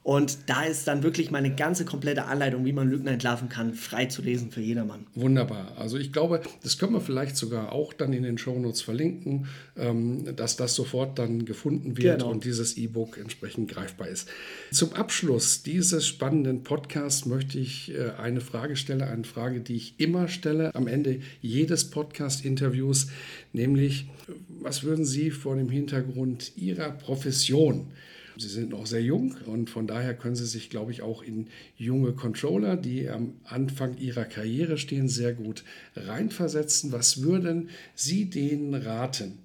Und 0.07 0.39
da 0.47 0.63
ist 0.63 0.87
dann 0.87 1.03
wirklich 1.03 1.33
meine 1.33 1.53
ganze 1.53 1.85
komplette 1.85 2.27
Anleitung, 2.27 2.65
wie 2.65 2.73
man 2.73 2.89
Lügen 2.89 3.09
entlarven 3.09 3.49
kann, 3.49 3.75
frei 3.75 4.07
zu 4.07 4.23
lesen 4.23 4.53
für 4.53 4.61
jedermann. 4.61 5.05
Wunderbar. 5.17 5.73
Also 5.77 5.99
ich 5.99 6.13
glaube, 6.13 6.43
das 6.63 6.79
können 6.79 6.93
wir 6.93 7.01
vielleicht 7.01 7.37
sogar 7.37 7.73
auch 7.73 7.93
dann 7.93 8.13
in 8.13 8.23
den 8.23 8.39
Shownotes 8.39 8.83
verlinken, 8.83 9.49
ähm, 9.77 10.37
dass 10.37 10.55
das 10.55 10.77
sofort 10.77 11.19
dann 11.19 11.45
gefunden 11.45 11.97
wird 11.97 12.21
genau. 12.21 12.31
und 12.31 12.45
dieses 12.45 12.77
E-Book 12.77 13.19
entsprechend 13.19 13.69
greifbar 13.69 14.07
ist. 14.07 14.29
Zum 14.71 14.93
Abschluss 14.93 15.65
dieses 15.65 16.07
spannenden 16.07 16.63
Podcasts 16.63 17.27
möchte 17.27 17.59
ich 17.59 17.93
äh, 17.93 18.11
eine 18.17 18.41
Frage 18.41 18.77
stellen, 18.77 19.03
eine 19.03 19.25
Frage, 19.25 19.59
die 19.59 19.75
ich 19.75 19.95
immer 19.99 20.29
stelle 20.29 20.73
am 20.77 20.87
Ende 20.87 21.19
jedes 21.43 21.91
Podcast-Interviews, 21.91 23.09
nämlich, 23.53 24.09
was 24.61 24.85
würden 24.85 25.05
Sie 25.05 25.33
vor 25.33 25.57
dem 25.57 25.69
Hintergrund 25.69 26.53
Ihrer 26.57 26.93
Profession 26.93 27.89
Sie 28.39 28.49
sind 28.49 28.71
noch 28.71 28.87
sehr 28.87 29.03
jung 29.03 29.35
und 29.47 29.71
von 29.71 29.87
daher 29.87 30.15
können 30.15 30.37
Sie 30.37 30.47
sich, 30.47 30.69
glaube 30.69 30.93
ich, 30.93 31.03
auch 31.03 31.23
in 31.23 31.49
junge 31.77 32.13
Controller, 32.13 32.77
die 32.77 33.09
am 33.09 33.35
Anfang 33.45 33.97
ihrer 33.97 34.25
Karriere 34.25 34.77
stehen, 34.77 35.09
sehr 35.09 35.33
gut 35.33 35.65
reinversetzen. 35.95 36.93
Was 36.93 37.23
würden 37.23 37.71
Sie 37.95 38.27
denen 38.27 38.75
raten? 38.75 39.39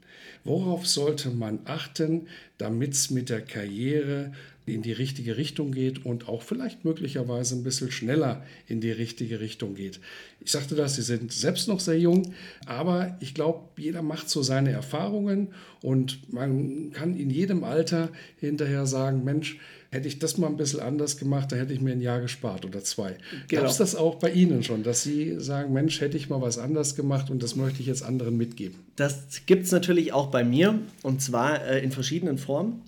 Worauf 0.44 0.88
sollte 0.88 1.30
man 1.30 1.60
achten, 1.66 2.28
damit 2.58 2.94
es 2.94 3.12
mit 3.12 3.30
der 3.30 3.42
Karriere 3.42 4.34
in 4.74 4.82
die 4.82 4.92
richtige 4.92 5.38
Richtung 5.38 5.72
geht 5.72 6.06
und 6.06 6.28
auch 6.28 6.42
vielleicht 6.42 6.86
möglicherweise 6.86 7.56
ein 7.56 7.64
bisschen 7.64 7.92
schneller 7.92 8.44
in 8.68 8.82
die 8.82 8.92
richtige 8.92 9.40
Richtung 9.40 9.76
geht. 9.76 10.00
Ich 10.40 10.52
sagte 10.52 10.76
das, 10.76 10.96
Sie 10.96 11.02
sind 11.02 11.32
selbst 11.32 11.68
noch 11.68 11.80
sehr 11.80 12.00
jung, 12.00 12.34
aber 12.66 13.18
ich 13.20 13.34
glaube, 13.34 13.60
jeder 13.78 14.02
macht 14.02 14.30
so 14.30 14.42
seine 14.44 14.72
Erfahrungen 14.72 15.50
und 15.82 16.32
man 16.32 16.92
kann 16.92 17.16
in 17.16 17.30
jedem 17.30 17.64
Alter 17.64 18.10
hinterher 18.38 18.86
sagen, 18.86 19.24
Mensch, 19.24 19.58
hätte 19.92 20.08
ich 20.08 20.20
das 20.20 20.38
mal 20.38 20.48
ein 20.48 20.58
bisschen 20.58 20.80
anders 20.80 21.18
gemacht, 21.18 21.52
da 21.52 21.58
hätte 21.58 21.74
ich 21.74 21.82
mir 21.82 21.92
ein 21.92 22.02
Jahr 22.02 22.22
gespart 22.22 22.66
oder 22.66 22.84
zwei. 22.84 23.18
Genau. 23.48 23.64
Gab 23.64 23.72
es 23.72 23.78
das 23.78 23.96
auch 23.96 24.16
bei 24.16 24.32
Ihnen 24.32 24.64
schon, 24.64 24.84
dass 24.84 25.04
Sie 25.04 25.36
sagen, 25.40 25.74
Mensch, 25.74 26.00
hätte 26.00 26.18
ich 26.18 26.30
mal 26.30 26.42
was 26.42 26.58
anders 26.58 26.96
gemacht 26.96 27.30
und 27.30 27.44
das 27.44 27.56
möchte 27.56 27.82
ich 27.82 27.88
jetzt 27.88 28.02
anderen 28.02 28.38
mitgeben? 28.38 28.80
Das 28.96 29.46
gibt 29.46 29.66
es 29.66 29.72
natürlich 29.72 30.14
auch 30.14 30.28
bei 30.28 30.44
mir 30.44 30.80
und 31.04 31.22
zwar 31.22 31.66
äh, 31.66 31.84
in 31.84 31.92
verschiedenen 31.92 32.38
Formen 32.38 32.82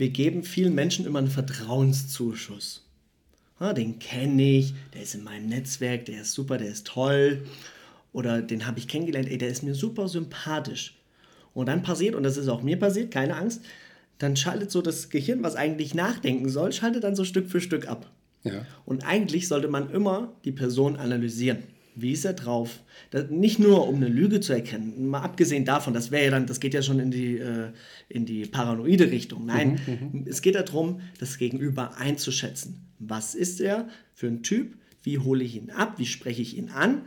wir 0.00 0.08
geben 0.08 0.44
vielen 0.44 0.74
Menschen 0.74 1.04
immer 1.04 1.18
einen 1.18 1.28
Vertrauenszuschuss. 1.28 2.86
Ja, 3.60 3.74
den 3.74 3.98
kenne 3.98 4.42
ich, 4.42 4.72
der 4.94 5.02
ist 5.02 5.14
in 5.14 5.22
meinem 5.22 5.46
Netzwerk, 5.46 6.06
der 6.06 6.22
ist 6.22 6.32
super, 6.32 6.56
der 6.56 6.68
ist 6.68 6.86
toll. 6.86 7.44
Oder 8.14 8.40
den 8.40 8.66
habe 8.66 8.78
ich 8.78 8.88
kennengelernt, 8.88 9.28
ey, 9.28 9.36
der 9.36 9.50
ist 9.50 9.62
mir 9.62 9.74
super 9.74 10.08
sympathisch. 10.08 10.96
Und 11.52 11.66
dann 11.66 11.82
passiert, 11.82 12.14
und 12.14 12.22
das 12.22 12.38
ist 12.38 12.48
auch 12.48 12.62
mir 12.62 12.78
passiert, 12.78 13.10
keine 13.10 13.36
Angst, 13.36 13.60
dann 14.16 14.36
schaltet 14.36 14.70
so 14.70 14.80
das 14.80 15.10
Gehirn, 15.10 15.42
was 15.42 15.54
eigentlich 15.54 15.94
nachdenken 15.94 16.48
soll, 16.48 16.72
schaltet 16.72 17.04
dann 17.04 17.14
so 17.14 17.24
Stück 17.24 17.50
für 17.50 17.60
Stück 17.60 17.86
ab. 17.86 18.10
Ja. 18.42 18.64
Und 18.86 19.04
eigentlich 19.06 19.48
sollte 19.48 19.68
man 19.68 19.90
immer 19.90 20.32
die 20.46 20.52
Person 20.52 20.96
analysieren. 20.96 21.64
Wie 21.94 22.12
ist 22.12 22.24
er 22.24 22.32
drauf? 22.32 22.80
Das, 23.10 23.30
nicht 23.30 23.58
nur, 23.58 23.88
um 23.88 23.96
eine 23.96 24.08
Lüge 24.08 24.40
zu 24.40 24.52
erkennen, 24.52 25.08
mal 25.08 25.22
abgesehen 25.22 25.64
davon, 25.64 25.94
das 25.94 26.10
wäre 26.10 26.24
ja 26.24 26.30
dann, 26.30 26.46
das 26.46 26.60
geht 26.60 26.74
ja 26.74 26.82
schon 26.82 27.00
in 27.00 27.10
die, 27.10 27.38
äh, 27.38 27.72
in 28.08 28.26
die 28.26 28.46
paranoide 28.46 29.10
Richtung. 29.10 29.46
Nein, 29.46 29.80
mhm, 29.86 30.20
mhm, 30.20 30.26
es 30.26 30.42
geht 30.42 30.54
darum, 30.54 31.00
das 31.18 31.38
Gegenüber 31.38 31.96
einzuschätzen. 31.96 32.86
Was 32.98 33.34
ist 33.34 33.60
er 33.60 33.88
für 34.14 34.28
ein 34.28 34.42
Typ? 34.42 34.76
Wie 35.02 35.18
hole 35.18 35.42
ich 35.42 35.56
ihn 35.56 35.70
ab? 35.70 35.94
Wie 35.98 36.06
spreche 36.06 36.42
ich 36.42 36.56
ihn 36.56 36.70
an? 36.70 37.02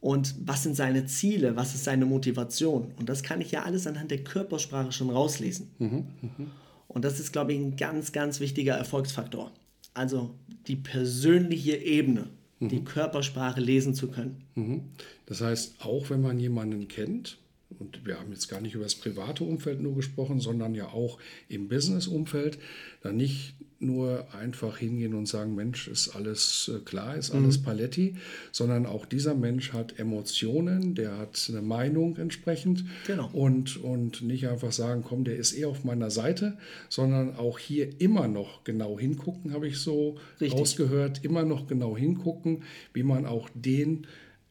Und 0.00 0.34
was 0.44 0.62
sind 0.62 0.76
seine 0.76 1.06
Ziele? 1.06 1.56
Was 1.56 1.74
ist 1.74 1.84
seine 1.84 2.06
Motivation? 2.06 2.92
Und 2.96 3.08
das 3.08 3.22
kann 3.22 3.40
ich 3.40 3.50
ja 3.50 3.62
alles 3.64 3.86
anhand 3.86 4.10
der 4.10 4.22
Körpersprache 4.22 4.92
schon 4.92 5.10
rauslesen. 5.10 5.70
Mhm, 5.78 6.06
mh. 6.20 6.46
Und 6.86 7.04
das 7.04 7.20
ist, 7.20 7.32
glaube 7.32 7.52
ich, 7.52 7.58
ein 7.58 7.76
ganz, 7.76 8.12
ganz 8.12 8.40
wichtiger 8.40 8.74
Erfolgsfaktor. 8.74 9.52
Also 9.94 10.34
die 10.66 10.76
persönliche 10.76 11.76
Ebene 11.76 12.28
mhm. 12.60 12.68
die 12.68 12.84
Körpersprache 12.84 13.60
lesen 13.60 13.94
zu 13.94 14.08
können. 14.10 14.44
Mhm. 14.54 14.82
Das 15.26 15.40
heißt, 15.40 15.76
auch 15.80 16.10
wenn 16.10 16.22
man 16.22 16.38
jemanden 16.38 16.88
kennt, 16.88 17.38
und 17.78 18.06
wir 18.06 18.18
haben 18.18 18.32
jetzt 18.32 18.48
gar 18.48 18.60
nicht 18.60 18.74
über 18.74 18.84
das 18.84 18.94
private 18.94 19.44
Umfeld 19.44 19.80
nur 19.80 19.94
gesprochen, 19.94 20.40
sondern 20.40 20.74
ja 20.74 20.86
auch 20.86 21.18
im 21.48 21.68
Business-Umfeld, 21.68 22.58
dann 23.02 23.16
nicht 23.16 23.54
nur 23.80 24.26
einfach 24.34 24.78
hingehen 24.78 25.14
und 25.14 25.26
sagen, 25.26 25.54
Mensch, 25.54 25.86
ist 25.86 26.08
alles 26.08 26.70
äh, 26.74 26.80
klar, 26.80 27.16
ist 27.16 27.30
alles 27.30 27.60
mhm. 27.60 27.62
Paletti, 27.64 28.16
sondern 28.50 28.86
auch 28.86 29.06
dieser 29.06 29.34
Mensch 29.34 29.72
hat 29.72 29.98
Emotionen, 30.00 30.96
der 30.96 31.16
hat 31.16 31.46
eine 31.48 31.62
Meinung 31.62 32.16
entsprechend 32.16 32.84
genau. 33.06 33.30
und, 33.32 33.76
und 33.76 34.22
nicht 34.22 34.48
einfach 34.48 34.72
sagen, 34.72 35.04
komm, 35.06 35.22
der 35.22 35.36
ist 35.36 35.56
eh 35.56 35.64
auf 35.64 35.84
meiner 35.84 36.10
Seite, 36.10 36.58
sondern 36.88 37.36
auch 37.36 37.58
hier 37.58 38.00
immer 38.00 38.26
noch 38.26 38.64
genau 38.64 38.98
hingucken, 38.98 39.52
habe 39.52 39.68
ich 39.68 39.78
so 39.78 40.16
Richtig. 40.40 40.58
rausgehört, 40.58 41.24
immer 41.24 41.44
noch 41.44 41.68
genau 41.68 41.96
hingucken, 41.96 42.64
wie 42.92 43.04
man 43.04 43.26
auch 43.26 43.48
den 43.54 44.06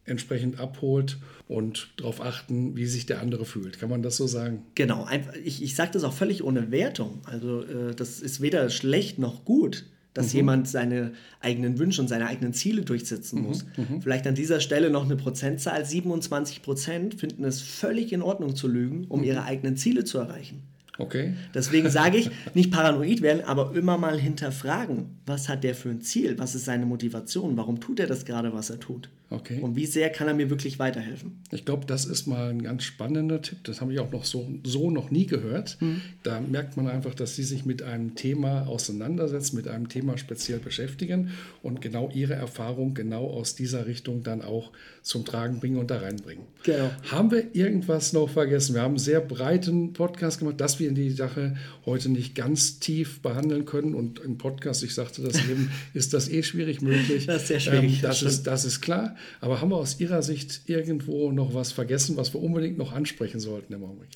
entsprechend 0.08 0.60
abholt 0.60 1.18
und 1.48 1.90
darauf 1.98 2.22
achten, 2.22 2.76
wie 2.76 2.86
sich 2.86 3.06
der 3.06 3.22
andere 3.22 3.46
fühlt. 3.46 3.80
Kann 3.80 3.90
man 3.90 4.02
das 4.02 4.18
so 4.18 4.28
sagen? 4.28 4.64
Genau, 4.76 5.08
ich, 5.44 5.62
ich 5.62 5.76
sage 5.76 5.92
das 5.94 6.04
auch 6.04 6.14
völlig 6.14 6.44
ohne 6.44 6.72
Wertung. 6.72 7.20
Also 7.26 7.64
äh, 7.64 7.96
das 7.96 8.20
ist 8.20 8.42
weder 8.42 8.70
schlecht 8.70 9.20
noch 9.20 9.46
gut, 9.46 9.86
dass 10.14 10.34
mhm. 10.34 10.38
jemand 10.38 10.68
seine 10.68 11.12
eigenen 11.40 11.78
Wünsche 11.78 12.02
und 12.02 12.08
seine 12.08 12.28
eigenen 12.28 12.54
Ziele 12.54 12.82
durchsetzen 12.82 13.42
mhm. 13.42 13.48
muss. 13.48 13.66
Mhm. 13.78 14.02
Vielleicht 14.02 14.28
an 14.28 14.36
dieser 14.36 14.60
Stelle 14.60 14.90
noch 14.90 15.06
eine 15.06 15.16
Prozentzahl. 15.16 15.86
27 15.86 16.64
Prozent 16.64 17.16
finden 17.16 17.44
es 17.44 17.62
völlig 17.62 18.12
in 18.12 18.22
Ordnung 18.22 18.56
zu 18.56 18.68
lügen, 18.68 19.06
um 19.10 19.20
mhm. 19.20 19.26
ihre 19.26 19.44
eigenen 19.44 19.78
Ziele 19.78 20.04
zu 20.04 20.18
erreichen. 20.18 20.64
Okay. 20.98 21.34
Deswegen 21.54 21.90
sage 21.90 22.18
ich, 22.18 22.30
nicht 22.54 22.72
paranoid 22.72 23.22
werden, 23.22 23.44
aber 23.44 23.76
immer 23.76 23.98
mal 23.98 24.20
hinterfragen, 24.20 25.18
was 25.26 25.50
hat 25.50 25.64
der 25.64 25.76
für 25.76 25.90
ein 25.90 26.02
Ziel, 26.02 26.38
was 26.38 26.56
ist 26.56 26.66
seine 26.66 26.86
Motivation, 26.86 27.58
warum 27.58 27.80
tut 27.80 28.00
er 28.00 28.08
das 28.08 28.26
gerade, 28.26 28.54
was 28.54 28.70
er 28.70 28.80
tut. 28.80 29.10
Okay. 29.30 29.60
Und 29.60 29.76
wie 29.76 29.86
sehr 29.86 30.10
kann 30.10 30.30
er 30.30 30.34
mir 30.34 30.50
wirklich 30.50 30.80
weiterhelfen? 30.80 31.44
Ich 31.52 31.66
glaube, 31.66 31.86
das 31.86 32.06
ist 32.06 32.28
mal 32.28 32.50
ein 32.50 32.62
ganz 32.62 32.84
spannender 32.84 33.42
Tipp. 33.42 33.58
Das 33.64 33.82
habe 33.82 33.92
ich 33.92 34.00
auch 34.00 34.10
noch 34.12 34.24
so, 34.24 34.48
so 34.64 34.90
noch 34.90 35.12
nie 35.12 35.26
gehört. 35.26 35.78
Mhm. 35.82 36.02
Da 36.24 36.40
merkt 36.40 36.78
man 36.78 36.88
einfach, 36.88 37.14
dass 37.14 37.36
Sie 37.36 37.44
sich 37.44 37.66
mit 37.66 37.84
einem 37.84 38.16
Thema 38.16 38.68
auseinandersetzen, 38.68 39.58
mit 39.58 39.68
einem 39.68 39.90
Thema 39.90 40.18
speziell 40.18 40.60
beschäftigen 40.60 41.32
und 41.62 41.82
genau 41.82 42.10
Ihre 42.14 42.36
Erfahrung 42.36 42.94
genau 42.94 43.26
aus 43.28 43.56
dieser 43.56 43.86
Richtung 43.86 44.24
dann 44.24 44.42
auch 44.42 44.72
zum 45.02 45.26
Tragen 45.26 45.60
bringen 45.60 45.78
und 45.78 45.92
da 45.92 45.98
reinbringen. 45.98 46.46
Genau. 46.64 46.90
Haben 47.12 47.32
wir 47.32 47.54
irgendwas 47.54 48.14
noch 48.14 48.30
vergessen? 48.30 48.76
Wir 48.76 48.82
haben 48.82 48.92
einen 48.92 49.00
sehr 49.00 49.20
breiten 49.20 49.92
Podcast 49.92 50.40
gemacht, 50.40 50.62
dass 50.62 50.80
wir 50.80 50.87
in 50.88 50.96
die 50.96 51.12
Sache 51.12 51.56
heute 51.86 52.10
nicht 52.10 52.36
ganz 52.36 52.80
tief 52.80 53.22
behandeln 53.22 53.66
können. 53.66 53.94
Und 53.94 54.20
im 54.20 54.38
Podcast, 54.38 54.84
ich 54.84 54.94
sagte 54.94 55.22
das 55.22 55.38
eben, 55.38 55.70
ist 55.94 56.14
das 56.14 56.30
eh 56.30 56.44
schwierig 56.44 56.82
möglich. 56.82 57.26
Das 57.26 57.44
ist 57.44 57.48
sehr 57.50 57.60
schwierig. 57.60 57.98
Ähm, 57.98 58.02
das, 58.02 58.22
das, 58.22 58.34
ist, 58.34 58.48
das 58.48 58.66
ist 58.66 58.82
klar. 58.82 59.16
Aber 59.42 59.62
haben 59.62 59.70
wir 59.70 59.78
aus 59.78 60.00
Ihrer 60.00 60.24
Sicht 60.24 60.62
irgendwo 60.66 61.32
noch 61.32 61.54
was 61.54 61.72
vergessen, 61.72 62.18
was 62.18 62.34
wir 62.34 62.42
unbedingt 62.42 62.78
noch 62.78 62.94
ansprechen 62.94 63.40
sollten 63.40 63.74
im 63.74 63.84
Augenblick? 63.84 64.10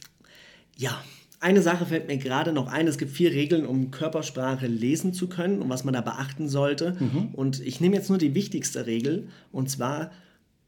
Ja, 0.78 1.04
eine 1.42 1.62
Sache 1.64 1.88
fällt 1.88 2.08
mir 2.08 2.18
gerade 2.18 2.54
noch 2.54 2.68
ein. 2.68 2.88
Es 2.88 3.00
gibt 3.00 3.12
vier 3.12 3.32
Regeln, 3.32 3.66
um 3.66 3.90
Körpersprache 3.90 4.68
lesen 4.68 5.12
zu 5.12 5.28
können 5.28 5.60
und 5.60 5.70
was 5.70 5.84
man 5.84 5.94
da 5.94 6.02
beachten 6.02 6.48
sollte. 6.48 6.96
Mhm. 7.00 7.30
Und 7.34 7.60
ich 7.62 7.82
nehme 7.82 7.96
jetzt 7.96 8.10
nur 8.10 8.20
die 8.20 8.36
wichtigste 8.36 8.86
Regel 8.86 9.28
und 9.52 9.70
zwar 9.70 10.12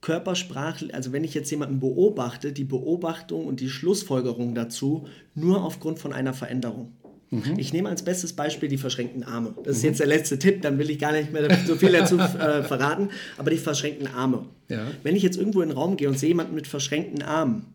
Körpersprache, 0.04 0.90
also 0.92 1.14
wenn 1.14 1.24
ich 1.24 1.34
jetzt 1.34 1.50
jemanden 1.50 1.80
beobachte, 1.80 2.52
die 2.52 2.66
Beobachtung 2.66 3.48
und 3.48 3.62
die 3.62 3.70
Schlussfolgerung 3.70 4.54
dazu 4.54 5.08
nur 5.34 5.64
aufgrund 5.64 5.98
von 5.98 6.12
einer 6.12 6.34
Veränderung. 6.34 6.92
Mhm. 7.30 7.58
Ich 7.58 7.72
nehme 7.72 7.88
als 7.88 8.04
bestes 8.04 8.34
Beispiel 8.34 8.68
die 8.68 8.78
verschränkten 8.78 9.24
Arme. 9.24 9.56
Das 9.64 9.78
ist 9.78 9.84
mhm. 9.84 9.90
jetzt 9.90 10.00
der 10.02 10.08
letzte 10.08 10.38
Tipp, 10.38 10.62
dann 10.62 10.78
will 10.78 10.90
ich 10.90 11.00
gar 11.00 11.14
nicht 11.14 11.32
mehr 11.32 11.58
so 11.66 11.78
viel 11.78 11.94
dazu 11.94 12.18
äh, 12.20 12.64
verraten, 12.64 13.12
aber 13.38 13.50
die 13.50 13.58
verschränkten 13.58 14.08
Arme. 14.08 14.46
Ja. 14.68 14.88
Wenn 15.04 15.16
ich 15.16 15.24
jetzt 15.24 15.38
irgendwo 15.38 15.62
in 15.62 15.70
den 15.70 15.78
Raum 15.78 15.96
gehe 15.96 16.10
und 16.10 16.20
sehe 16.20 16.28
jemanden 16.28 16.54
mit 16.54 16.68
verschränkten 16.68 17.22
Armen, 17.22 17.68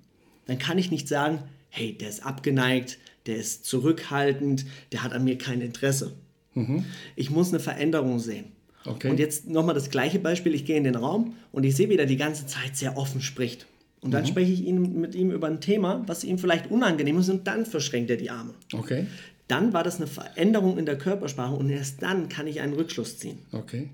dann 0.44 0.58
kann 0.58 0.76
ich 0.76 0.90
nicht 0.90 1.08
sagen, 1.08 1.38
hey, 1.70 1.96
der 1.96 2.10
ist 2.10 2.26
abgeneigt, 2.26 2.98
der 3.24 3.36
ist 3.36 3.64
zurückhaltend, 3.64 4.66
der 4.92 5.02
hat 5.02 5.14
an 5.14 5.24
mir 5.24 5.38
kein 5.38 5.62
Interesse. 5.62 6.12
Mhm. 6.52 6.84
Ich 7.16 7.30
muss 7.30 7.48
eine 7.48 7.60
Veränderung 7.60 8.18
sehen. 8.18 8.52
Okay. 8.84 9.10
Und 9.10 9.18
jetzt 9.18 9.48
nochmal 9.48 9.74
das 9.74 9.90
gleiche 9.90 10.18
Beispiel. 10.18 10.54
Ich 10.54 10.64
gehe 10.64 10.76
in 10.76 10.84
den 10.84 10.94
Raum 10.94 11.34
und 11.52 11.64
ich 11.64 11.76
sehe, 11.76 11.88
wie 11.88 11.96
er 11.96 12.06
die 12.06 12.16
ganze 12.16 12.46
Zeit 12.46 12.76
sehr 12.76 12.96
offen 12.96 13.20
spricht. 13.20 13.66
Und 14.00 14.12
dann 14.12 14.22
mhm. 14.22 14.28
spreche 14.28 14.52
ich 14.52 14.64
ihn, 14.64 15.00
mit 15.00 15.14
ihm 15.14 15.30
über 15.30 15.48
ein 15.48 15.60
Thema, 15.60 16.02
was 16.06 16.24
ihm 16.24 16.38
vielleicht 16.38 16.70
unangenehm 16.70 17.18
ist, 17.18 17.28
und 17.28 17.46
dann 17.46 17.66
verschränkt 17.66 18.10
er 18.10 18.16
die 18.16 18.30
Arme. 18.30 18.54
Okay. 18.72 19.06
Dann 19.48 19.72
war 19.72 19.82
das 19.82 19.96
eine 19.96 20.06
Veränderung 20.06 20.78
in 20.78 20.86
der 20.86 20.98
Körpersprache 20.98 21.54
und 21.54 21.70
erst 21.70 22.02
dann 22.02 22.28
kann 22.28 22.46
ich 22.46 22.60
einen 22.60 22.74
Rückschluss 22.74 23.18
ziehen. 23.18 23.38
Okay. 23.52 23.88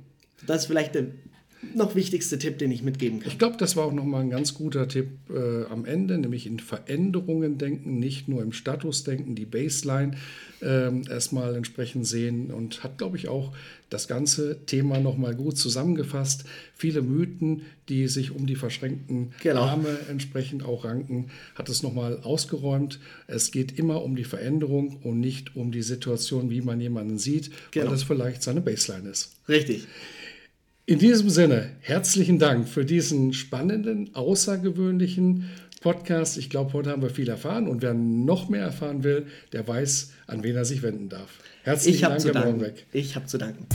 Das 0.46 0.62
ist 0.62 0.66
vielleicht 0.66 0.94
der 0.94 1.06
noch 1.74 1.94
wichtigste 1.94 2.38
Tipp, 2.38 2.58
den 2.58 2.70
ich 2.70 2.82
mitgeben 2.82 3.20
kann. 3.20 3.30
Ich 3.30 3.38
glaube, 3.38 3.56
das 3.58 3.76
war 3.76 3.84
auch 3.86 3.92
nochmal 3.92 4.22
ein 4.22 4.30
ganz 4.30 4.54
guter 4.54 4.88
Tipp 4.88 5.08
äh, 5.30 5.64
am 5.70 5.84
Ende, 5.84 6.18
nämlich 6.18 6.46
in 6.46 6.58
Veränderungen 6.58 7.58
denken, 7.58 7.98
nicht 7.98 8.28
nur 8.28 8.42
im 8.42 8.52
Status 8.52 9.04
denken, 9.04 9.34
die 9.34 9.44
Baseline 9.44 10.16
äh, 10.60 10.90
erstmal 11.08 11.54
entsprechend 11.54 12.06
sehen 12.06 12.50
und 12.50 12.82
hat, 12.82 12.98
glaube 12.98 13.16
ich, 13.16 13.28
auch 13.28 13.52
das 13.90 14.08
ganze 14.08 14.64
Thema 14.66 14.98
nochmal 14.98 15.34
gut 15.34 15.56
zusammengefasst. 15.56 16.44
Viele 16.74 17.02
Mythen, 17.02 17.62
die 17.88 18.08
sich 18.08 18.30
um 18.32 18.46
die 18.46 18.56
verschränkten 18.56 19.32
genau. 19.42 19.62
Arme 19.62 19.98
entsprechend 20.10 20.64
auch 20.64 20.84
ranken, 20.84 21.26
hat 21.54 21.68
es 21.68 21.82
nochmal 21.82 22.18
ausgeräumt. 22.22 22.98
Es 23.26 23.52
geht 23.52 23.78
immer 23.78 24.02
um 24.02 24.16
die 24.16 24.24
Veränderung 24.24 25.00
und 25.02 25.20
nicht 25.20 25.54
um 25.54 25.70
die 25.70 25.82
Situation, 25.82 26.50
wie 26.50 26.60
man 26.60 26.80
jemanden 26.80 27.18
sieht, 27.18 27.50
genau. 27.70 27.86
weil 27.86 27.92
das 27.92 28.02
vielleicht 28.02 28.42
seine 28.42 28.60
Baseline 28.60 29.10
ist. 29.10 29.36
Richtig. 29.48 29.86
In 30.86 30.98
diesem 30.98 31.30
Sinne, 31.30 31.70
herzlichen 31.80 32.38
Dank 32.38 32.68
für 32.68 32.84
diesen 32.84 33.32
spannenden, 33.32 34.14
außergewöhnlichen 34.14 35.48
Podcast. 35.80 36.36
Ich 36.36 36.50
glaube, 36.50 36.74
heute 36.74 36.90
haben 36.90 37.00
wir 37.00 37.08
viel 37.08 37.30
erfahren 37.30 37.68
und 37.68 37.80
wer 37.80 37.94
noch 37.94 38.50
mehr 38.50 38.64
erfahren 38.64 39.02
will, 39.02 39.26
der 39.54 39.66
weiß, 39.66 40.12
an 40.26 40.42
wen 40.42 40.54
er 40.54 40.66
sich 40.66 40.82
wenden 40.82 41.08
darf. 41.08 41.38
Herzlichen 41.62 42.02
Dank, 42.02 42.22
Herr 42.22 42.44
Morgenweg. 42.44 42.84
Ich 42.92 43.16
habe 43.16 43.24
zu 43.24 43.38
danken. 43.38 43.66